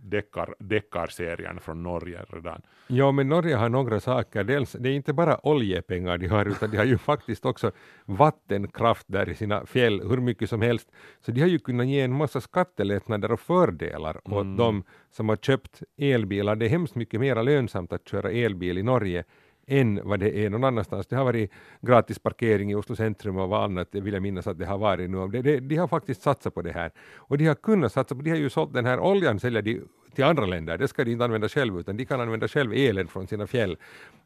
deckar, 0.03 0.55
deckarserien 0.59 1.61
från 1.61 1.83
Norge 1.83 2.25
redan. 2.29 2.63
Ja, 2.87 3.13
men 3.13 3.29
Norge 3.29 3.57
har 3.57 3.69
några 3.69 4.01
saker. 4.01 4.45
Dels, 4.45 4.73
det 4.73 4.89
är 4.89 4.93
inte 4.93 5.13
bara 5.13 5.47
oljepengar 5.47 6.19
de 6.19 6.27
har, 6.27 6.47
utan 6.47 6.71
de 6.71 6.77
har 6.77 6.85
ju 6.85 6.99
faktiskt 6.99 7.47
också 7.47 7.73
vattenkraft 8.05 9.07
där 9.09 9.29
i 9.29 9.35
sina 9.35 9.67
fjäll, 9.67 10.09
hur 10.09 10.17
mycket 10.17 10.51
som 10.51 10.63
helst. 10.63 10.93
Så 11.21 11.33
de 11.33 11.41
har 11.41 11.49
ju 11.49 11.59
kunnat 11.59 11.87
ge 11.87 12.01
en 12.01 12.17
massa 12.17 12.41
skattelättnader 12.41 13.33
och 13.33 13.41
fördelar 13.41 14.21
mm. 14.25 14.39
åt 14.39 14.59
de 14.59 14.85
som 15.11 15.29
har 15.29 15.37
köpt 15.37 15.83
elbilar. 15.99 16.57
Det 16.57 16.67
är 16.67 16.71
hemskt 16.71 16.95
mycket 16.95 17.21
mer 17.21 17.43
lönsamt 17.43 17.93
att 17.93 18.09
köra 18.09 18.31
elbil 18.31 18.79
i 18.79 18.83
Norge 18.83 19.25
än 19.67 20.01
vad 20.05 20.21
det 20.21 20.39
är 20.39 20.51
någon 20.51 20.65
annanstans. 20.65 21.07
Det 21.07 21.17
har 21.17 21.25
varit 21.25 21.51
gratis 21.81 22.19
parkering 22.19 22.71
i 22.71 22.75
Oslo 22.75 22.97
centrum 22.97 23.39
och 23.39 23.49
vad 23.49 23.65
annat, 23.65 23.89
det 23.93 24.01
vill 24.01 24.15
jag 24.15 24.23
minnas 24.23 24.47
att 24.47 24.59
det 24.59 24.67
har 24.67 24.79
varit 24.79 25.11
nu. 25.11 25.29
Det, 25.29 25.43
det, 25.43 25.61
de 25.61 25.77
har 25.77 25.89
faktiskt 25.89 26.23
satsat 26.23 26.55
på 26.55 26.63
det 26.63 26.73
här. 26.73 26.91
Och 27.17 27.39
de 27.39 27.47
har 27.47 27.55
kunnat 27.55 27.93
satsa 27.93 28.15
på, 28.15 28.23
de 28.23 28.31
har 28.31 28.37
ju 28.37 28.51
sålt 28.51 28.73
den 28.73 28.87
här 28.87 29.01
oljan, 29.01 29.41
säljer 29.41 29.63
de 29.63 29.81
till 30.15 30.25
andra 30.25 30.47
länder, 30.47 30.79
det 30.79 30.89
ska 30.89 31.05
de 31.05 31.11
inte 31.11 31.25
använda 31.25 31.49
själv, 31.49 31.79
utan 31.79 31.97
de 31.97 32.05
kan 32.05 32.21
använda 32.21 32.49
själv 32.49 32.73
elen 32.73 33.09
från 33.09 33.27
sina 33.27 33.47
fjäll, 33.47 33.77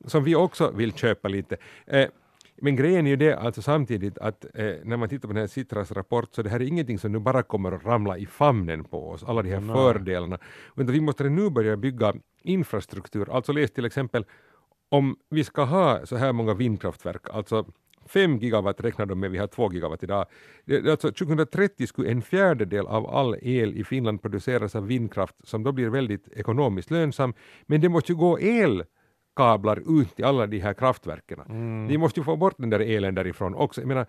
som 0.05 0.25
vi 0.25 0.35
också 0.35 0.71
vill 0.71 0.93
köpa 0.93 1.29
lite. 1.29 1.57
Eh, 1.87 2.09
men 2.61 2.77
grejen 2.77 3.07
är 3.07 3.11
ju 3.11 3.17
det 3.17 3.35
alltså 3.35 3.63
samtidigt 3.63 4.19
att 4.19 4.45
eh, 4.55 4.75
när 4.85 4.97
man 4.97 5.09
tittar 5.09 5.29
på 5.29 5.33
den 5.35 5.41
här 5.41 5.47
Citras 5.47 5.93
rapport 5.93 6.29
så 6.35 6.43
det 6.43 6.51
här 6.51 6.61
är 6.61 6.67
ingenting 6.67 6.99
som 6.99 7.13
nu 7.13 7.19
bara 7.19 7.43
kommer 7.43 7.73
att 7.73 7.85
ramla 7.85 8.19
i 8.19 8.27
famnen 8.27 8.85
på 8.85 9.11
oss, 9.11 9.25
alla 9.25 9.43
de 9.43 9.51
här 9.51 9.61
Nej. 9.61 9.75
fördelarna. 9.75 10.39
Utan 10.77 10.93
vi 10.93 11.01
måste 11.01 11.25
nu 11.25 11.51
börja 11.51 11.77
bygga 11.77 12.15
infrastruktur, 12.43 13.37
alltså 13.37 13.53
läs 13.53 13.71
till 13.71 13.85
exempel 13.85 14.25
om 14.89 15.17
vi 15.31 15.45
ska 15.45 15.65
ha 15.65 16.07
så 16.07 16.17
här 16.17 16.33
många 16.33 16.55
vindkraftverk, 16.55 17.31
alltså 17.31 17.67
5 18.07 18.39
gigawatt 18.39 18.81
räknar 18.81 19.07
de 19.07 19.21
med, 19.21 19.31
vi 19.31 19.39
har 19.39 19.47
2 19.47 19.73
gigawatt 19.73 20.03
idag. 20.03 20.27
Alltså 20.91 21.13
2030 21.13 21.87
skulle 21.87 22.11
en 22.11 22.23
fjärdedel 22.23 22.87
av 22.87 23.07
all 23.07 23.37
el 23.43 23.77
i 23.77 23.85
Finland 23.85 24.23
produceras 24.23 24.77
av 24.77 24.87
vindkraft 24.87 25.37
som 25.45 25.63
då 25.63 25.73
blir 25.73 25.89
väldigt 25.89 26.29
ekonomiskt 26.29 26.91
lönsam. 26.91 27.35
Men 27.67 27.81
det 27.81 27.89
måste 27.89 28.13
ju 28.13 28.19
gå 28.19 28.41
el 28.41 28.85
kablar 29.39 30.01
ut 30.01 30.17
till 30.17 30.25
alla 30.25 30.47
de 30.47 30.59
här 30.59 30.75
kraftverken. 30.75 31.41
Mm. 31.49 31.87
Vi 31.87 31.99
måste 31.99 32.21
ju 32.21 32.25
få 32.25 32.37
bort 32.37 32.55
den 32.59 32.71
där 32.71 32.81
elen 32.81 33.15
därifrån 33.15 33.55
också. 33.55 33.81
Jag 33.81 33.89
menar, 33.89 34.07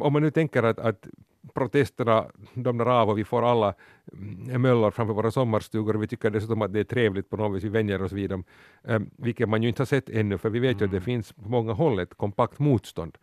om 0.00 0.12
man 0.12 0.22
nu 0.22 0.30
tänker 0.30 0.62
att, 0.62 0.78
att 0.78 1.06
protesterna 1.54 2.26
domnar 2.54 2.86
av 2.86 3.10
och 3.10 3.18
vi 3.18 3.24
får 3.24 3.50
alla 3.50 3.74
mm, 4.12 4.62
möllor 4.62 4.90
framför 4.90 5.14
våra 5.14 5.30
sommarstugor 5.30 5.96
och 5.96 6.02
vi 6.02 6.06
tycker 6.06 6.30
dessutom 6.30 6.62
att 6.62 6.72
det 6.72 6.80
är 6.80 6.84
trevligt 6.84 7.30
på 7.30 7.36
något 7.36 7.56
vis, 7.56 7.64
vi 7.64 7.68
vänjer 7.68 8.02
oss 8.02 8.12
vid 8.12 8.30
dem, 8.30 8.44
um, 8.82 9.10
vilket 9.16 9.48
man 9.48 9.62
ju 9.62 9.68
inte 9.68 9.80
har 9.80 9.86
sett 9.86 10.10
ännu 10.10 10.38
för 10.38 10.50
vi 10.50 10.58
vet 10.58 10.80
ju 10.80 10.84
att 10.84 10.90
det 10.90 10.96
mm. 10.96 11.04
finns 11.04 11.32
på 11.32 11.48
många 11.48 11.72
håll 11.72 11.98
ett 11.98 12.14
kompakt 12.14 12.58
motstånd. 12.58 13.18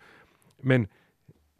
Men 0.61 0.87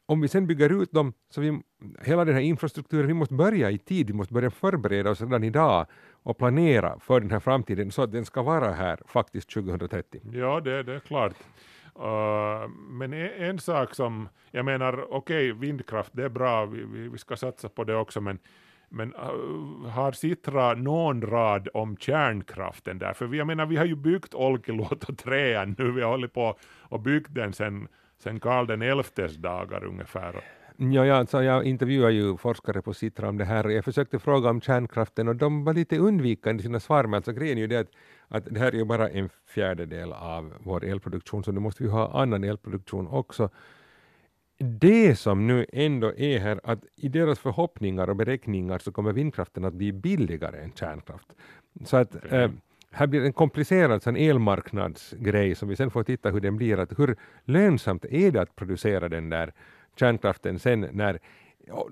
om 0.06 0.22
vi 0.22 0.28
sen 0.28 0.48
bygger 0.48 0.82
ut 0.82 0.92
dem, 0.92 1.14
så 1.30 1.42
vi, 1.42 1.62
hela 2.02 2.26
den 2.26 2.36
här 2.36 2.42
infrastrukturen, 2.42 3.08
vi 3.08 3.14
måste 3.14 3.34
börja 3.34 3.72
i 3.72 3.78
tid, 3.78 4.08
vi 4.08 4.14
måste 4.14 4.34
börja 4.34 4.52
förbereda 4.52 5.10
oss 5.10 5.22
redan 5.22 5.44
idag 5.44 5.86
och 6.24 6.38
planera 6.38 7.00
för 7.00 7.20
den 7.20 7.32
här 7.32 7.40
framtiden 7.40 7.92
så 7.92 8.02
att 8.02 8.12
den 8.12 8.26
ska 8.26 8.42
vara 8.42 8.72
här 8.72 9.00
faktiskt 9.06 9.50
2030. 9.50 10.22
Ja, 10.32 10.60
det, 10.60 10.84
det 10.84 10.96
är 10.96 11.00
klart. 11.00 11.34
Uh, 12.00 12.70
men 12.90 13.14
en, 13.14 13.30
en, 13.30 13.60
sak 13.60 13.96
som, 13.96 14.30
jag 14.52 14.66
menar, 14.66 15.14
okej, 15.14 15.52
okay, 15.52 15.68
vindkraft, 15.68 16.10
det 16.14 16.24
är 16.24 16.30
bra, 16.30 16.66
vi, 16.66 16.84
vi, 16.84 17.08
vi, 17.08 17.18
ska 17.18 17.36
satsa 17.36 17.70
på 17.70 17.84
det 17.84 17.96
också, 17.96 18.22
men 18.22 18.40
men 18.90 19.14
uh, 19.16 19.90
har 19.90 20.12
Sitra 20.12 20.74
någon 20.74 21.22
rad 21.22 21.68
om 21.74 21.98
kärnkraften 21.98 23.00
där? 23.00 23.14
För 23.14 23.26
vi, 23.26 23.38
jag 23.38 23.48
menar, 23.48 23.66
vi 23.66 23.78
har 23.78 23.86
ju 23.86 23.96
byggt 23.96 24.34
Olkiluoto 24.34 25.16
3 25.16 25.66
nu, 25.66 25.92
vi 25.92 26.02
har 26.02 26.10
hållit 26.10 26.34
på 26.34 26.58
och 26.82 27.00
byggt 27.00 27.34
den 27.34 27.54
sen, 27.54 27.88
sen 28.20 28.40
Karl 28.40 28.68
den 28.68 29.04
XIs 29.04 29.38
dagar 29.38 29.86
ungefär. 29.86 30.44
Ja, 30.78 31.06
ja, 31.06 31.16
alltså 31.16 31.44
jag 31.44 31.66
intervjuar 31.66 32.10
ju 32.10 32.38
forskare 32.38 32.82
på 32.82 32.94
Citra 32.94 33.30
om 33.30 33.38
det 33.38 33.46
här 33.46 33.66
och 33.66 33.72
jag 33.72 33.86
försökte 33.86 34.20
fråga 34.20 34.50
om 34.50 34.62
kärnkraften 34.62 35.28
och 35.28 35.36
de 35.36 35.64
var 35.64 35.74
lite 35.74 35.98
undvikande 35.98 36.62
i 36.62 36.64
sina 36.64 36.80
svar, 36.80 37.04
men 37.04 37.14
alltså 37.14 37.32
grejen 37.32 37.58
är 37.58 37.62
ju 37.62 37.68
det 37.68 37.80
att, 37.80 37.90
att 38.28 38.46
det 38.46 38.60
här 38.60 38.68
är 38.68 38.76
ju 38.76 38.86
bara 38.86 39.10
en 39.10 39.30
fjärdedel 39.48 40.14
av 40.14 40.54
vår 40.60 40.86
elproduktion, 40.86 41.44
så 41.44 41.52
nu 41.52 41.60
måste 41.60 41.84
vi 41.84 41.90
ha 41.90 42.22
annan 42.22 42.44
elproduktion 42.44 43.08
också. 43.08 43.50
Det 44.58 45.16
som 45.16 45.48
nu 45.48 45.66
ändå 45.74 46.14
är 46.18 46.40
här, 46.40 46.60
att 46.64 46.80
i 46.96 47.10
deras 47.10 47.40
förhoppningar 47.40 48.10
och 48.10 48.16
beräkningar 48.16 48.78
så 48.78 48.92
kommer 48.92 49.14
vindkraften 49.14 49.66
att 49.66 49.74
bli 49.74 49.92
billigare 49.92 50.64
än 50.64 50.72
kärnkraft. 50.72 51.28
Så 51.86 51.98
att 51.98 52.34
äh, 52.34 52.50
här 52.92 53.08
blir 53.08 53.26
en 53.26 53.34
komplicerad 53.34 54.04
sån 54.04 54.16
elmarknadsgrej 54.16 55.56
som 55.56 55.70
vi 55.70 55.76
sen 55.76 55.92
får 55.92 56.04
titta 56.04 56.30
hur 56.30 56.42
den 56.42 56.58
blir. 56.58 56.80
Att 56.80 57.00
hur 57.00 57.16
lönsamt 57.46 58.06
är 58.06 58.32
det 58.32 58.42
att 58.42 58.56
producera 58.56 59.10
den 59.10 59.30
där 59.30 59.54
kärnkraften 59.96 60.60
sen 60.60 60.88
när 60.92 61.20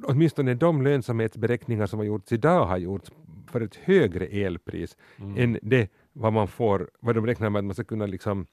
åtminstone 0.04 0.54
de 0.54 0.82
lönsamhetsberäkningar 0.82 1.86
som 1.86 2.00
har 2.00 2.06
gjorts 2.06 2.32
idag 2.32 2.66
har 2.66 2.78
gjorts 2.78 3.12
för 3.48 3.62
ett 3.62 3.76
högre 3.76 4.26
elpris 4.26 4.98
mm. 5.20 5.38
än 5.38 5.60
det 5.62 5.92
vad 6.14 6.34
man 6.34 6.48
får, 6.48 6.90
vad 7.00 7.16
de 7.16 7.26
räknar 7.26 7.50
med 7.50 7.60
att 7.60 7.66
man 7.66 7.74
ska 7.74 7.84
kunna 7.84 8.06
liksom 8.06 8.48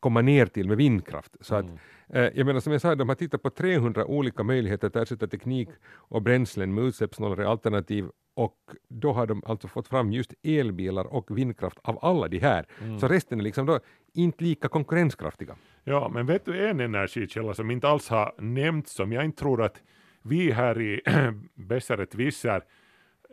komma 0.00 0.22
ner 0.22 0.46
till 0.46 0.68
med 0.68 0.76
vindkraft. 0.76 1.36
Så 1.40 1.54
mm. 1.54 1.72
att, 1.72 1.80
eh, 2.16 2.30
jag 2.34 2.46
menar 2.46 2.60
som 2.60 2.72
jag 2.72 2.80
sa, 2.80 2.94
de 2.94 3.08
har 3.08 3.16
tittat 3.16 3.42
på 3.42 3.50
300 3.50 4.06
olika 4.06 4.42
möjligheter 4.42 4.86
att 4.86 4.96
ersätta 4.96 5.26
teknik 5.26 5.68
och 5.86 6.22
bränslen 6.22 6.74
med 6.74 6.84
utsläppsnollare 6.84 7.48
alternativ 7.48 8.08
och 8.34 8.56
då 8.88 9.12
har 9.12 9.26
de 9.26 9.42
alltså 9.46 9.68
fått 9.68 9.88
fram 9.88 10.12
just 10.12 10.34
elbilar 10.42 11.04
och 11.04 11.38
vindkraft 11.38 11.78
av 11.82 11.98
alla 12.02 12.28
de 12.28 12.38
här. 12.38 12.66
Mm. 12.82 12.98
Så 12.98 13.08
resten 13.08 13.40
är 13.40 13.44
liksom 13.44 13.66
då 13.66 13.80
inte 14.16 14.44
lika 14.44 14.68
konkurrenskraftiga. 14.68 15.56
Ja, 15.84 16.08
men 16.08 16.26
vet 16.26 16.44
du 16.44 16.68
en 16.68 16.80
energikälla 16.80 17.54
som 17.54 17.70
inte 17.70 17.88
alls 17.88 18.08
har 18.08 18.34
nämnts, 18.38 18.92
som 18.92 19.12
jag 19.12 19.24
inte 19.24 19.38
tror 19.38 19.62
att 19.62 19.82
vi 20.22 20.52
här 20.52 20.80
i 20.80 21.00
Besseret 21.54 22.14
Visser 22.14 22.62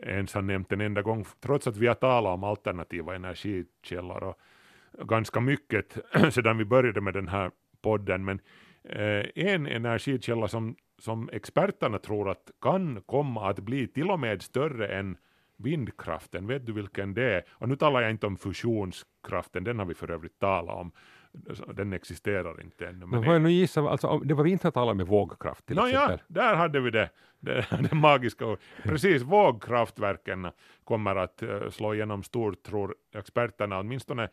ens 0.02 0.34
har 0.34 0.42
nämnt 0.42 0.72
en 0.72 0.80
enda 0.80 1.02
gång, 1.02 1.24
trots 1.40 1.66
att 1.66 1.76
vi 1.76 1.86
har 1.86 1.94
talat 1.94 2.34
om 2.34 2.44
alternativa 2.44 3.14
energikällor 3.14 4.24
och 4.24 4.38
ganska 5.08 5.40
mycket 5.40 5.98
sedan 6.30 6.58
vi 6.58 6.64
började 6.64 7.00
med 7.00 7.14
den 7.14 7.28
här 7.28 7.50
podden, 7.82 8.24
men 8.24 8.40
eh, 8.84 9.26
en 9.34 9.66
energikälla 9.66 10.48
som, 10.48 10.76
som 10.98 11.30
experterna 11.32 11.98
tror 11.98 12.30
att 12.30 12.50
kan 12.60 13.02
komma 13.06 13.50
att 13.50 13.58
bli 13.58 13.86
till 13.88 14.10
och 14.10 14.20
med 14.20 14.42
större 14.42 14.88
än 14.88 15.16
vindkraften, 15.56 16.46
vet 16.46 16.66
du 16.66 16.72
vilken 16.72 17.14
det 17.14 17.34
är? 17.34 17.44
Och 17.50 17.68
nu 17.68 17.76
talar 17.76 18.00
jag 18.00 18.10
inte 18.10 18.26
om 18.26 18.36
fusionskraften, 18.36 19.64
den 19.64 19.78
har 19.78 19.86
vi 19.86 19.94
för 19.94 20.10
övrigt 20.10 20.38
talat 20.38 20.76
om, 20.76 20.92
den 21.74 21.92
existerar 21.92 22.60
inte 22.60 22.86
ännu. 22.86 23.06
Men 23.06 23.24
får 23.24 23.32
jag 23.32 23.42
nu 23.42 23.50
gissa, 23.50 23.80
alltså, 23.80 24.18
det 24.18 24.34
var 24.34 24.44
vi 24.44 24.50
inte 24.50 24.66
har 24.66 24.72
talat 24.72 24.96
med 24.96 25.06
vågkraft 25.06 25.66
till 25.66 25.76
no, 25.76 25.86
exempel? 25.86 26.18
Ja, 26.26 26.34
där 26.34 26.54
hade 26.54 26.80
vi 26.80 26.90
det, 26.90 27.10
det, 27.40 27.66
det 27.90 27.94
magiska 27.94 28.46
ordet. 28.46 28.60
Precis, 28.82 29.22
vågkraftverken 29.22 30.50
kommer 30.84 31.16
att 31.16 31.42
uh, 31.42 31.70
slå 31.70 31.94
igenom 31.94 32.22
stort 32.22 32.62
tror 32.62 32.94
experterna, 33.14 33.78
åtminstone 33.78 34.28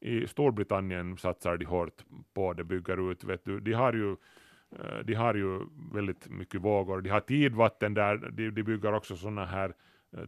i 0.00 0.26
Storbritannien 0.26 1.16
satsar 1.16 1.56
de 1.56 1.64
hårt 1.64 2.04
på 2.34 2.52
det, 2.52 2.64
bygger 2.64 3.10
ut, 3.10 3.24
vet 3.24 3.44
du, 3.44 3.60
de 3.60 3.72
har 3.72 3.92
ju 3.92 4.10
uh, 4.10 4.98
de 5.04 5.14
har 5.14 5.34
ju 5.34 5.60
väldigt 5.92 6.28
mycket 6.28 6.60
vågor, 6.60 7.00
de 7.00 7.10
har 7.10 7.20
tidvatten 7.20 7.94
där, 7.94 8.16
de, 8.16 8.50
de 8.50 8.62
bygger 8.62 8.94
också 8.94 9.16
sådana 9.16 9.44
här 9.44 9.68
Eh, 9.68 9.72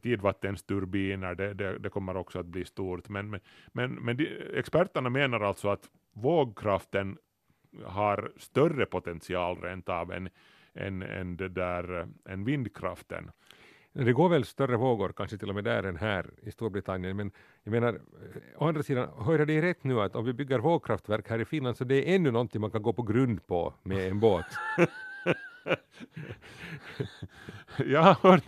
tidvattensturbiner, 0.02 1.34
det, 1.34 1.54
det, 1.54 1.78
det, 1.78 1.88
kommer 1.88 2.16
också 2.16 2.38
att 2.38 2.46
bli 2.46 2.64
stort. 2.64 3.08
Men, 3.08 3.30
men, 3.30 3.40
men, 3.72 3.94
men 3.94 4.16
de, 4.16 4.28
experterna 4.54 5.10
menar 5.10 5.40
alltså 5.40 5.68
att 5.68 5.90
vågkraften 6.12 7.18
har 7.84 8.32
större 8.36 8.86
potential 8.86 9.60
rent 9.62 9.88
av 9.88 10.12
än, 10.12 10.28
än, 10.74 11.02
än, 11.02 11.36
där, 11.36 12.08
än 12.28 12.44
vindkraften. 12.44 13.30
Det 13.92 14.12
går 14.12 14.28
väl 14.28 14.44
större 14.44 14.76
vågor 14.76 15.12
kanske 15.16 15.38
till 15.38 15.48
och 15.48 15.54
med 15.54 15.64
där 15.64 15.82
än 15.82 15.96
här 15.96 16.30
i 16.42 16.50
Storbritannien, 16.50 17.16
men 17.16 17.30
jag 17.62 17.70
menar, 17.70 18.00
å 18.56 18.68
andra 18.68 18.82
sidan, 18.82 19.08
hör 19.18 19.38
jag 19.38 19.48
dig 19.48 19.60
rätt 19.60 19.84
nu 19.84 20.00
att 20.00 20.16
om 20.16 20.24
vi 20.24 20.32
bygger 20.32 20.58
vågkraftverk 20.58 21.30
här 21.30 21.38
i 21.38 21.44
Finland 21.44 21.76
så 21.76 21.84
det 21.84 21.94
är 21.94 22.14
ännu 22.14 22.30
någonting 22.30 22.60
man 22.60 22.70
kan 22.70 22.82
gå 22.82 22.92
på 22.92 23.02
grund 23.02 23.46
på 23.46 23.74
med 23.82 24.08
en 24.08 24.20
båt? 24.20 24.46
jag 27.86 28.02
har 28.02 28.30
hört, 28.30 28.44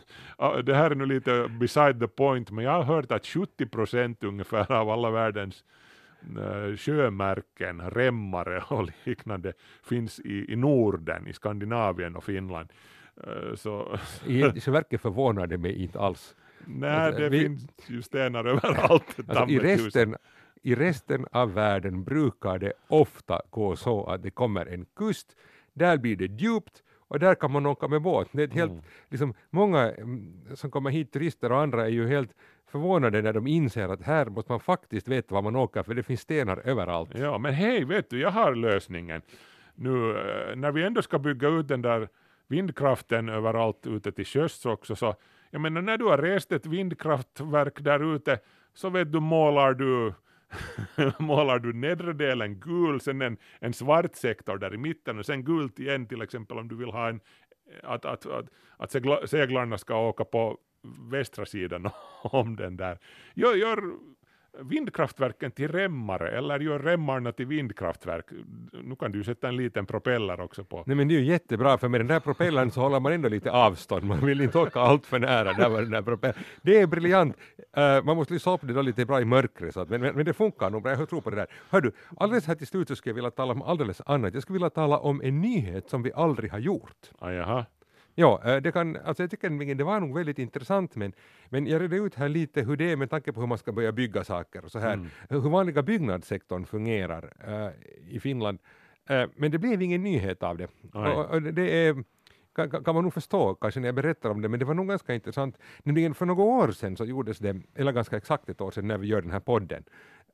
det 0.67 0.75
här 0.75 0.91
är 0.91 0.95
nu 0.95 1.07
lite 1.07 1.49
beside 1.61 2.01
the 2.01 2.09
point, 2.09 2.51
men 2.51 2.65
jag 2.65 2.71
har 2.71 2.83
hört 2.83 3.13
att 3.13 3.27
70 3.27 3.67
procent 3.67 4.25
ungefär 4.25 4.73
av 4.73 4.91
alla 4.91 5.11
världens 5.11 5.65
uh, 6.37 6.77
sjömärken, 6.77 7.91
remmare 7.91 8.63
och 8.69 8.89
liknande 9.05 9.53
finns 9.83 10.21
i, 10.21 10.53
i 10.53 10.57
Norden, 10.57 11.27
i 11.27 11.33
Skandinavien 11.33 12.17
och 12.17 12.25
Finland. 12.25 12.73
Uh, 13.27 13.55
så 13.55 13.99
verket 14.71 15.01
förvånar 15.01 15.47
det 15.47 15.59
mig 15.59 15.83
inte 15.83 16.01
alls. 16.01 16.35
Nej, 16.67 16.91
alltså, 16.91 17.21
det 17.21 17.29
vi, 17.29 17.41
finns 17.41 17.67
ju 17.87 18.03
stenar 18.03 18.45
överallt. 18.45 19.17
Alltså, 19.29 19.47
i, 19.49 19.59
resten, 19.59 20.17
I 20.63 20.75
resten 20.75 21.27
av 21.33 21.55
världen 21.55 22.05
brukar 22.05 22.59
det 22.59 22.73
ofta 22.89 23.43
gå 23.51 23.77
så 23.77 24.05
att 24.07 24.23
det 24.23 24.31
kommer 24.31 24.67
en 24.67 24.87
kust, 24.97 25.37
där 25.73 25.99
blir 25.99 26.17
det 26.17 26.27
djupt 26.27 26.83
och 27.11 27.19
där 27.19 27.35
kan 27.35 27.51
man 27.53 27.67
åka 27.67 27.89
med 27.89 28.03
båt. 28.03 28.29
Det 28.33 28.43
är 28.43 28.49
helt, 28.49 28.71
Mm. 28.73 28.83
liksom, 29.09 29.35
många 29.51 29.93
mm, 29.93 30.33
som 30.55 30.71
kommer 30.71 30.91
hit, 30.91 31.13
turister 31.13 31.53
och 31.53 31.59
andra, 31.61 31.85
är 31.85 31.91
ju 31.91 32.09
helt 32.09 32.31
förvånade 32.67 33.23
när 33.23 33.33
de 33.33 33.47
inser 33.47 33.89
att 33.89 34.03
här 34.03 34.27
måste 34.27 34.53
man 34.53 34.61
faktiskt 34.61 35.09
veta 35.09 35.35
var 35.35 35.43
man 35.43 35.57
åker, 35.57 35.83
för 35.83 35.95
det 35.95 36.03
finns 36.03 36.21
stenar 36.21 36.63
överallt. 36.65 37.11
Ja, 37.15 37.39
men 37.39 37.53
hej, 37.55 37.85
vet 37.85 38.11
du, 38.11 38.21
jag 38.21 38.31
har 38.31 38.55
lösningen. 38.55 39.23
Nu 39.75 40.11
eh, 40.11 40.57
när 40.57 40.73
vi 40.73 40.83
ändå 40.83 41.03
ska 41.03 41.19
bygga 41.19 41.49
ut 41.49 41.69
den 41.69 41.83
där 41.83 42.09
vindkraften 42.49 43.29
överallt 43.29 43.87
ute 43.87 44.13
till 44.13 44.27
sjöss 44.27 44.67
också, 44.67 44.97
så 44.97 45.15
jag 45.51 45.61
menar 45.61 45.83
när 45.83 45.99
du 45.99 46.05
har 46.05 46.19
rest 46.19 46.53
ett 46.53 46.67
vindkraftverk 46.67 47.81
där 47.81 48.15
ute, 48.15 48.39
så 48.75 48.91
vet 48.91 49.13
du 49.13 49.21
målar 49.21 49.75
du 49.75 50.15
målar 51.19 51.59
du 51.59 51.73
nedre 51.73 52.13
delen 52.13 52.61
gul, 52.61 53.01
sen 53.01 53.23
en, 53.23 53.37
en 53.61 53.73
svart 53.73 54.17
sektor 54.17 54.59
där 54.59 54.75
i 54.75 54.79
mitten 54.79 55.19
och 55.19 55.27
sen 55.27 55.45
gult 55.45 55.79
igen 55.79 56.07
till 56.07 56.23
exempel 56.23 56.59
om 56.59 56.69
du 56.69 56.77
vill 56.77 56.91
ha 56.91 57.09
en, 57.09 57.21
att, 57.83 58.05
att, 58.05 58.27
att, 58.27 58.47
att 58.77 58.91
segla, 58.91 59.27
seglarna 59.27 59.79
ska 59.79 60.09
åka 60.09 60.25
på 60.25 60.59
västra 61.11 61.47
sidan 61.47 61.91
om 62.23 62.57
den 62.57 62.77
där. 62.77 62.99
Gör, 63.35 63.55
gör 63.55 63.83
vindkraftverken 64.59 65.51
till 65.51 65.69
remmare 65.69 66.31
eller 66.31 66.61
gör 66.61 66.79
remmarna 66.79 67.33
till 67.33 67.47
vindkraftverk. 67.47 68.27
Nu 68.73 68.97
kan 68.97 69.13
du 69.13 69.19
ju 69.19 69.25
sätta 69.25 69.49
en 69.49 69.57
liten 69.57 69.87
propeller 69.87 70.41
också 70.41 70.65
på. 70.65 70.83
Nej 70.87 70.97
men 70.97 71.09
det 71.09 71.15
är 71.15 71.19
ju 71.21 71.25
jättebra, 71.25 71.79
för 71.79 71.89
med 71.89 72.01
den 72.01 72.07
där 72.07 72.21
propellern 72.21 72.71
så 72.71 72.81
håller 72.81 73.01
man 73.01 73.13
ändå 73.13 73.29
lite 73.29 73.51
avstånd, 73.51 74.05
man 74.05 74.27
vill 74.27 74.41
inte 74.41 74.59
åka 74.59 74.81
allt 74.81 75.07
för 75.07 75.19
nära 75.19 75.53
där 75.53 75.69
var 75.69 75.83
den 75.83 75.91
där 75.91 76.03
propellern. 76.03 76.43
Det 76.63 76.81
är 76.81 76.87
briljant, 76.87 77.37
Eh, 77.77 78.05
man 78.05 78.17
måste 78.17 78.35
lyssna 78.35 78.53
upp 78.53 78.61
det 78.65 78.73
då 78.73 78.83
lite 78.83 79.07
bra 79.07 79.21
i 79.21 79.25
mörkret, 79.25 79.75
så 79.75 79.81
att, 79.81 79.89
men, 79.89 80.01
men, 80.01 80.15
men 80.15 80.25
det 80.25 80.33
funkar 80.33 80.71
nog 80.71 80.83
bra, 80.83 80.93
jag 80.93 81.09
tror 81.09 81.21
på 81.21 81.31
det 81.31 81.37
där. 81.37 81.47
Hör 81.71 81.81
du, 81.81 81.93
alldeles 82.17 82.47
här 82.47 82.55
till 82.55 82.67
slut 82.67 82.89
så 82.89 82.97
skulle 82.97 83.11
jag 83.11 83.15
vilja 83.15 83.31
tala 83.31 83.53
om 83.53 83.63
alldeles 83.63 84.03
annat, 84.07 84.35
jag 84.35 84.43
skulle 84.43 84.55
vilja 84.55 84.71
tala 84.71 84.99
om 84.99 85.21
en 85.25 85.41
nyhet 85.41 85.91
som 85.91 86.03
vi 86.03 86.13
aldrig 86.13 86.51
har 86.51 86.59
gjort. 86.59 87.11
Ah, 87.19 87.31
jaha. 87.31 87.67
Ja, 88.15 88.43
eh, 88.45 88.57
det, 88.57 88.73
kan, 88.73 88.97
alltså 88.97 89.23
jag 89.23 89.31
tycker 89.31 89.75
det 89.75 89.85
var 89.85 90.01
nog 90.01 90.15
väldigt 90.15 90.39
intressant, 90.39 90.97
men, 90.97 91.13
men 91.49 91.67
jag 91.67 91.83
redde 91.83 91.97
ut 91.97 92.15
här 92.15 92.29
lite 92.29 92.63
hur 92.63 92.77
det 92.77 92.93
är 92.93 92.97
med 92.97 93.11
tanke 93.11 93.33
på 93.33 93.41
hur 93.41 93.47
man 93.47 93.59
ska 93.59 93.73
börja 93.73 93.93
bygga 93.93 94.25
saker 94.25 94.65
och 94.65 94.71
så 94.71 94.79
här, 94.79 95.07
hur 95.29 95.41
vanliga 95.41 95.83
byggnadssektorn 95.83 96.65
fungerar 96.67 97.33
eh, 97.47 97.71
i 98.15 98.21
Finland. 98.21 98.59
Eh, 99.09 99.27
men 99.37 99.51
det 99.51 99.59
blev 99.59 99.83
ingen 99.83 100.03
nyhet 100.03 100.43
av 100.43 100.59
det. 100.59 100.69
Och, 100.93 101.31
och 101.31 101.43
det 101.43 101.87
är, 101.87 102.05
kan, 102.55 102.71
kan 102.71 102.95
man 102.95 103.05
nog 103.05 103.15
förstå 103.15 103.55
kanske 103.55 103.81
när 103.81 103.89
jag 103.89 103.95
berättar 103.95 104.31
om 104.31 104.43
det, 104.43 104.49
men 104.49 104.61
det 104.61 104.67
var 104.67 104.75
nog 104.75 104.89
ganska 104.89 105.15
intressant. 105.15 105.59
Nämligen 105.83 106.15
för 106.15 106.27
några 106.27 106.43
år 106.43 106.71
sedan 106.71 106.97
så 106.97 107.05
gjordes 107.05 107.39
det, 107.39 107.57
eller 107.75 107.93
ganska 107.93 108.17
exakt 108.17 108.49
ett 108.49 108.61
år 108.61 108.71
sedan 108.71 108.89
när 108.89 108.99
vi 108.99 109.07
gör 109.07 109.23
den 109.23 109.31
här 109.31 109.41
podden, 109.41 109.85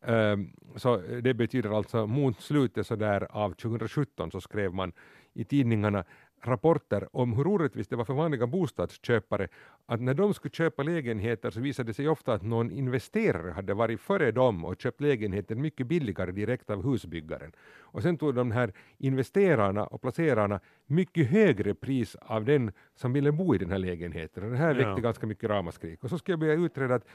Ehm, 0.07 0.53
så 0.77 0.97
det 0.97 1.35
betyder 1.35 1.77
alltså 1.77 2.07
mot 2.07 2.41
slutet 2.41 2.87
så 2.87 2.97
där 2.97 3.27
av 3.31 3.51
2017 3.51 4.31
så 4.31 4.41
skrev 4.41 4.75
man 4.75 4.93
i 5.35 5.45
tidningarna 5.45 6.05
rapporter 6.47 7.09
om 7.17 7.33
hur 7.33 7.47
orättvist 7.47 7.91
det 7.91 7.97
var 7.97 8.05
för 8.05 8.15
vanliga 8.15 8.47
bostadsköpare 8.47 9.49
att 9.87 10.01
när 10.01 10.15
de 10.15 10.35
skulle 10.35 10.53
köpa 10.53 10.83
lägenheter 10.83 11.51
så 11.51 11.61
visade 11.61 11.91
det 11.91 11.95
sig 11.95 12.09
ofta 12.09 12.33
att 12.33 12.43
någon 12.43 12.71
investerare 12.71 13.51
hade 13.51 13.75
varit 13.75 14.01
före 14.01 14.33
dem 14.33 14.65
och 14.65 14.81
köpt 14.81 15.01
lägenheten 15.01 15.61
mycket 15.61 15.87
billigare 15.87 16.31
direkt 16.33 16.71
av 16.71 16.83
husbyggaren. 16.83 17.53
Och 17.81 18.03
sen 18.03 18.17
tog 18.19 18.35
de 18.35 18.51
här 18.51 18.73
investerarna 18.99 19.87
och 19.87 20.03
placerarna 20.03 20.61
mycket 20.87 21.31
högre 21.31 21.75
pris 21.75 22.17
av 22.21 22.45
den 22.45 22.73
som 22.95 23.13
ville 23.13 23.33
bo 23.33 23.55
i 23.55 23.59
den 23.59 23.71
här 23.71 23.79
lägenheten. 23.79 24.45
Och 24.45 24.51
det 24.51 24.57
här 24.57 24.75
Ja. 24.75 24.87
väckte 24.89 25.03
ganska 25.03 25.27
mycket 25.27 25.51
ramaskrik. 25.51 26.05
Och 26.05 26.11
så 26.11 26.19
ska 26.19 26.33
jag 26.33 26.39
börja 26.39 26.55
utreda 26.55 26.95
att 26.95 27.07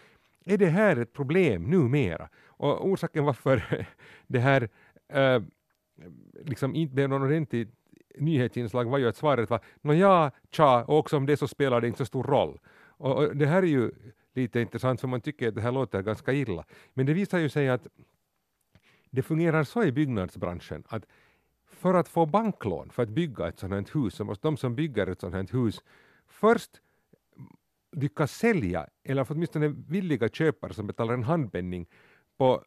är 0.46 0.58
det 0.58 0.68
här 0.70 0.98
ett 0.98 1.14
problem 1.14 1.64
numera? 1.70 2.30
Och 2.46 2.88
orsaken 2.88 3.26
varför 3.26 3.86
det 4.28 4.40
här 4.40 4.70
eh, 5.14 5.42
liksom 6.46 6.76
inte 6.76 6.96
blev 6.96 7.10
någon 7.10 7.22
ordentlig 7.24 7.68
nyhetsinslag 8.18 8.90
var 8.90 8.98
ju 8.98 9.08
att 9.08 9.16
svaret 9.16 9.50
var 9.50 9.60
nåja, 9.82 10.32
tja, 10.52 10.84
och 10.84 10.98
också 10.98 11.18
om 11.18 11.26
det 11.26 11.38
så 11.38 11.48
spelar 11.48 11.82
det 11.82 11.88
inte 11.88 11.98
så 11.98 12.06
stor 12.06 12.24
roll. 12.24 12.60
Och, 12.98 13.18
och 13.18 13.36
det 13.36 13.46
här 13.46 13.64
är 13.64 13.68
ju 13.68 13.92
lite 14.34 14.62
intressant 14.62 15.02
för 15.02 15.08
man 15.08 15.22
tycker 15.22 15.48
att 15.48 15.56
det 15.56 15.62
här 15.62 15.72
låter 15.72 16.02
ganska 16.02 16.34
illa. 16.34 16.66
Men 16.94 17.06
det 17.06 17.14
visar 17.14 17.40
ju 17.40 17.50
sig 17.50 17.70
att 17.70 17.88
det 19.10 19.22
fungerar 19.22 19.64
så 19.64 19.84
i 19.84 19.92
byggnadsbranschen 19.92 20.84
att 20.88 21.06
för 21.66 21.94
att 21.94 22.08
få 22.08 22.26
banklån 22.26 22.90
för 22.90 23.04
att 23.04 23.10
bygga 23.10 23.48
ett 23.48 23.60
sådant 23.60 23.90
här 23.90 24.02
hus 24.02 24.14
så 24.16 24.24
måste 24.24 24.48
de 24.48 24.58
som 24.58 24.76
bygger 24.76 25.08
ett 25.08 25.20
sådant 25.20 25.52
här 25.52 25.60
hus 25.60 25.84
först 26.28 26.82
lyckas 27.92 28.32
sälja, 28.32 28.88
eller 29.04 29.26
åtminstone 29.30 29.68
villiga 29.68 30.30
köpare 30.30 30.74
som 30.74 30.88
betalar 30.88 31.14
en 31.14 31.24
handpenning 31.24 31.88
på 32.38 32.64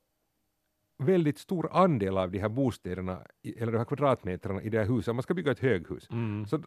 väldigt 0.99 1.39
stor 1.39 1.69
andel 1.73 2.19
av 2.19 2.31
de 2.31 2.39
här 2.39 2.49
bostäderna, 2.49 3.19
eller 3.57 3.73
de 3.73 3.79
här 3.79 3.85
kvadratmetrarna 3.85 4.63
i 4.63 4.69
det 4.69 4.79
här 4.79 4.87
huset, 4.87 5.09
om 5.09 5.17
man 5.17 5.23
ska 5.23 5.35
bygga 5.35 5.53
ett 5.53 5.61
höghus. 5.61 6.09
Mm. 6.11 6.47
Så 6.47 6.63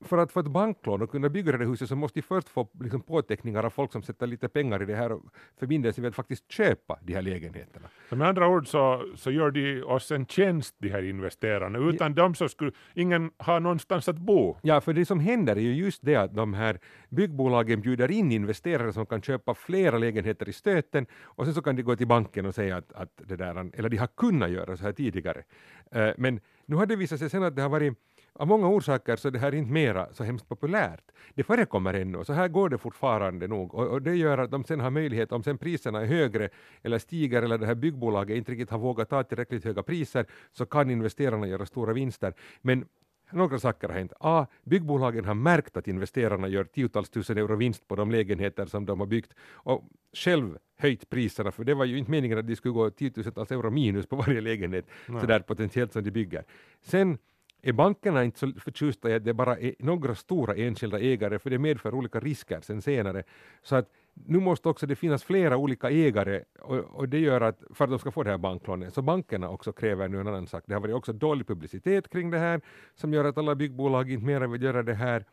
för 0.00 0.18
att 0.18 0.32
få 0.32 0.40
ett 0.40 0.46
banklån 0.46 1.02
och 1.02 1.10
kunna 1.10 1.28
bygga 1.28 1.52
det 1.52 1.58
här 1.58 1.64
huset 1.64 1.88
så 1.88 1.96
måste 1.96 2.18
de 2.18 2.22
först 2.22 2.48
få 2.48 2.68
liksom, 2.80 3.00
påteckningar 3.02 3.64
av 3.64 3.70
folk 3.70 3.92
som 3.92 4.02
sätter 4.02 4.26
lite 4.26 4.48
pengar 4.48 4.82
i 4.82 4.86
det 4.86 4.94
här 4.94 5.12
och 5.12 5.22
förbinder 5.58 5.92
sig 5.92 6.02
vid 6.02 6.08
att 6.08 6.14
faktiskt 6.14 6.52
köpa 6.52 6.98
de 7.02 7.14
här 7.14 7.22
lägenheterna. 7.22 7.88
Så 8.08 8.16
med 8.16 8.28
andra 8.28 8.48
ord 8.48 8.68
så, 8.68 9.12
så 9.16 9.30
gör 9.30 9.50
de 9.50 9.82
oss 9.82 10.10
en 10.10 10.26
tjänst, 10.26 10.74
de 10.78 10.88
här 10.88 11.02
investerarna. 11.02 11.78
Utan 11.78 12.14
dem 12.14 12.34
så 12.34 12.48
skulle 12.48 12.72
ingen 12.94 13.30
ha 13.38 13.58
någonstans 13.58 14.08
att 14.08 14.18
bo. 14.18 14.56
Ja, 14.62 14.80
för 14.80 14.92
det 14.92 15.04
som 15.04 15.20
händer 15.20 15.56
är 15.56 15.60
ju 15.60 15.74
just 15.74 16.04
det 16.04 16.16
att 16.16 16.34
de 16.34 16.54
här 16.54 16.80
byggbolagen 17.16 17.80
bjuder 17.80 18.10
in 18.10 18.32
investerare 18.32 18.92
som 18.92 19.06
kan 19.06 19.22
köpa 19.22 19.54
flera 19.54 19.98
lägenheter 19.98 20.48
i 20.48 20.52
stöten 20.52 21.06
och 21.22 21.44
sen 21.44 21.54
så 21.54 21.62
kan 21.62 21.76
de 21.76 21.82
gå 21.82 21.96
till 21.96 22.06
banken 22.06 22.46
och 22.46 22.54
säga 22.54 22.76
att, 22.76 22.92
att 22.92 23.10
det 23.16 23.36
där, 23.36 23.70
eller 23.74 23.88
de 23.88 23.96
har 23.96 24.06
kunnat 24.06 24.50
göra 24.50 24.76
så 24.76 24.84
här 24.84 24.92
tidigare. 24.92 25.42
Eh, 25.90 26.10
men 26.16 26.40
nu 26.66 26.76
har 26.76 26.86
det 26.86 26.96
visat 26.96 27.18
sig 27.18 27.30
sen 27.30 27.42
att 27.42 27.56
det 27.56 27.62
har 27.62 27.68
varit 27.68 27.94
av 28.38 28.48
många 28.48 28.68
orsaker 28.68 29.16
så 29.16 29.28
är 29.28 29.32
det 29.32 29.38
här 29.38 29.54
inte 29.54 29.72
mera 29.72 30.12
så 30.12 30.24
hemskt 30.24 30.48
populärt. 30.48 31.04
Det 31.34 31.42
förekommer 31.42 31.94
ännu, 31.94 32.24
så 32.24 32.32
här 32.32 32.48
går 32.48 32.68
det 32.68 32.78
fortfarande 32.78 33.48
nog. 33.48 33.74
Och, 33.74 33.86
och 33.86 34.02
det 34.02 34.14
gör 34.14 34.38
att 34.38 34.50
de 34.50 34.64
sen 34.64 34.80
har 34.80 34.90
möjlighet, 34.90 35.32
om 35.32 35.42
sen 35.42 35.58
priserna 35.58 36.00
är 36.00 36.06
högre 36.06 36.48
eller 36.82 36.98
stiger 36.98 37.42
eller 37.42 37.58
det 37.58 37.66
här 37.66 37.74
byggbolaget 37.74 38.36
inte 38.36 38.52
riktigt 38.52 38.70
har 38.70 38.78
vågat 38.78 39.10
ta 39.10 39.22
tillräckligt 39.22 39.64
höga 39.64 39.82
priser, 39.82 40.26
så 40.52 40.66
kan 40.66 40.90
investerarna 40.90 41.46
göra 41.46 41.66
stora 41.66 41.92
vinster. 41.92 42.34
Men 42.62 42.84
några 43.30 43.58
saker 43.58 43.88
har 43.88 43.94
hänt. 43.94 44.12
A. 44.20 44.46
Byggbolagen 44.64 45.24
har 45.24 45.34
märkt 45.34 45.76
att 45.76 45.88
investerarna 45.88 46.48
gör 46.48 46.64
tiotals 46.64 47.10
tusen 47.10 47.38
euro 47.38 47.56
vinst 47.56 47.88
på 47.88 47.96
de 47.96 48.10
lägenheter 48.10 48.66
som 48.66 48.86
de 48.86 49.00
har 49.00 49.06
byggt 49.06 49.34
och 49.52 49.84
själv 50.12 50.58
höjt 50.78 51.10
priserna, 51.10 51.52
för 51.52 51.64
det 51.64 51.74
var 51.74 51.84
ju 51.84 51.98
inte 51.98 52.10
meningen 52.10 52.38
att 52.38 52.46
de 52.46 52.56
skulle 52.56 52.74
gå 52.74 52.90
tiotusentals 52.90 53.50
euro 53.50 53.70
minus 53.70 54.06
på 54.06 54.16
varje 54.16 54.40
lägenhet, 54.40 54.86
sådär 55.06 55.40
potentiellt 55.40 55.92
som 55.92 56.04
de 56.04 56.10
bygger. 56.10 56.44
Sen 56.82 57.18
är 57.62 57.72
bankerna 57.72 58.24
inte 58.24 58.38
så 58.38 58.52
förtjusta 58.52 59.10
i 59.10 59.14
att 59.14 59.24
det 59.24 59.34
bara 59.34 59.58
är 59.58 59.74
några 59.78 60.14
stora 60.14 60.54
enskilda 60.54 61.00
ägare, 61.00 61.38
för 61.38 61.50
det 61.50 61.58
medför 61.58 61.94
olika 61.94 62.20
risker 62.20 62.60
sen 62.60 62.82
senare. 62.82 63.22
Så 63.62 63.76
att 63.76 63.90
nu 64.24 64.40
måste 64.40 64.68
också 64.68 64.86
det 64.86 64.96
finnas 64.96 65.24
flera 65.24 65.56
olika 65.56 65.90
ägare 65.90 66.42
och, 66.60 66.76
och 66.76 67.08
det 67.08 67.18
gör 67.18 67.40
att 67.40 67.62
för 67.74 67.84
att 67.84 67.90
de 67.90 67.98
ska 67.98 68.10
få 68.10 68.22
det 68.22 68.30
här 68.30 68.38
banklånet, 68.38 68.94
så 68.94 69.02
bankerna 69.02 69.48
också 69.50 69.72
kräver 69.72 70.08
nu 70.08 70.20
en 70.20 70.26
annan 70.26 70.46
sak. 70.46 70.64
Det 70.66 70.74
har 70.74 70.80
varit 70.80 70.94
också 70.94 71.12
dålig 71.12 71.46
publicitet 71.46 72.08
kring 72.08 72.30
det 72.30 72.38
här 72.38 72.60
som 72.94 73.12
gör 73.12 73.24
att 73.24 73.38
alla 73.38 73.54
byggbolag 73.54 74.10
inte 74.10 74.26
mera 74.26 74.46
vill 74.46 74.62
göra 74.62 74.82
det 74.82 74.94
här 74.94 75.24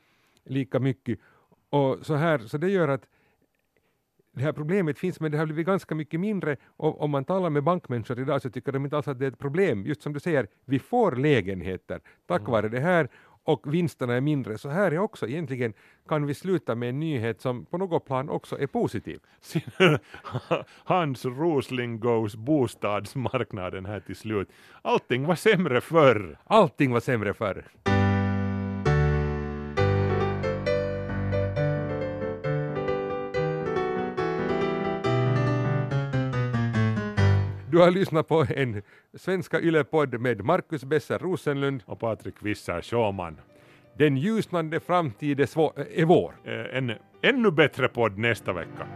lika 0.45 0.79
mycket. 0.79 1.19
Och 1.69 2.05
så 2.05 2.15
här, 2.15 2.37
så 2.37 2.57
det 2.57 2.69
gör 2.69 2.87
att 2.87 3.07
det 4.35 4.41
här 4.41 4.51
problemet 4.51 4.99
finns, 4.99 5.19
men 5.19 5.31
det 5.31 5.37
har 5.37 5.45
blivit 5.45 5.65
ganska 5.65 5.95
mycket 5.95 6.19
mindre. 6.19 6.57
Och 6.65 7.01
om 7.01 7.11
man 7.11 7.25
talar 7.25 7.49
med 7.49 7.63
bankmänniskor 7.63 8.19
idag 8.19 8.41
så 8.41 8.49
tycker 8.49 8.71
de 8.71 8.85
inte 8.85 8.97
alls 8.97 9.07
att 9.07 9.19
det 9.19 9.25
är 9.25 9.31
ett 9.31 9.39
problem. 9.39 9.85
Just 9.85 10.01
som 10.01 10.13
du 10.13 10.19
säger, 10.19 10.47
vi 10.65 10.79
får 10.79 11.11
lägenheter 11.15 12.01
tack 12.25 12.47
vare 12.47 12.69
det 12.69 12.79
här 12.79 13.09
och 13.43 13.73
vinsterna 13.73 14.13
är 14.13 14.21
mindre. 14.21 14.57
Så 14.57 14.69
här 14.69 14.91
är 14.91 14.99
också 14.99 15.27
egentligen 15.27 15.73
kan 16.07 16.25
vi 16.25 16.33
sluta 16.33 16.75
med 16.75 16.89
en 16.89 16.99
nyhet 16.99 17.41
som 17.41 17.65
på 17.65 17.77
något 17.77 18.05
plan 18.05 18.29
också 18.29 18.59
är 18.59 18.67
positiv. 18.67 19.19
Hans 20.83 21.25
Rosling 21.25 21.99
goes 21.99 22.35
bostadsmarknaden 22.35 23.85
här 23.85 23.99
till 23.99 24.15
slut. 24.15 24.49
Allting 24.81 25.25
var 25.25 25.35
sämre 25.35 25.81
förr. 25.81 26.37
Allting 26.43 26.91
var 26.91 26.99
sämre 26.99 27.33
förr. 27.33 27.92
Du 37.73 37.79
har 37.79 37.91
lyssnat 37.91 38.27
på 38.27 38.45
en 38.55 38.81
Svenska 39.13 39.59
Yle-podd 39.59 40.19
med 40.19 40.45
Marcus 40.45 40.83
Besser 40.83 41.19
Rosenlund. 41.19 41.83
Och 41.85 41.99
Patrik 41.99 42.35
Wisser 42.39 42.81
Schauman. 42.81 43.39
Den 43.97 44.17
ljusnande 44.17 44.79
framtid 44.79 45.39
är, 45.39 45.45
svår, 45.45 45.73
är 45.95 46.05
vår. 46.05 46.33
Eh, 46.43 46.77
En 46.77 46.93
ännu 47.21 47.51
bättre 47.51 47.87
podd 47.87 48.17
nästa 48.17 48.53
vecka. 48.53 48.87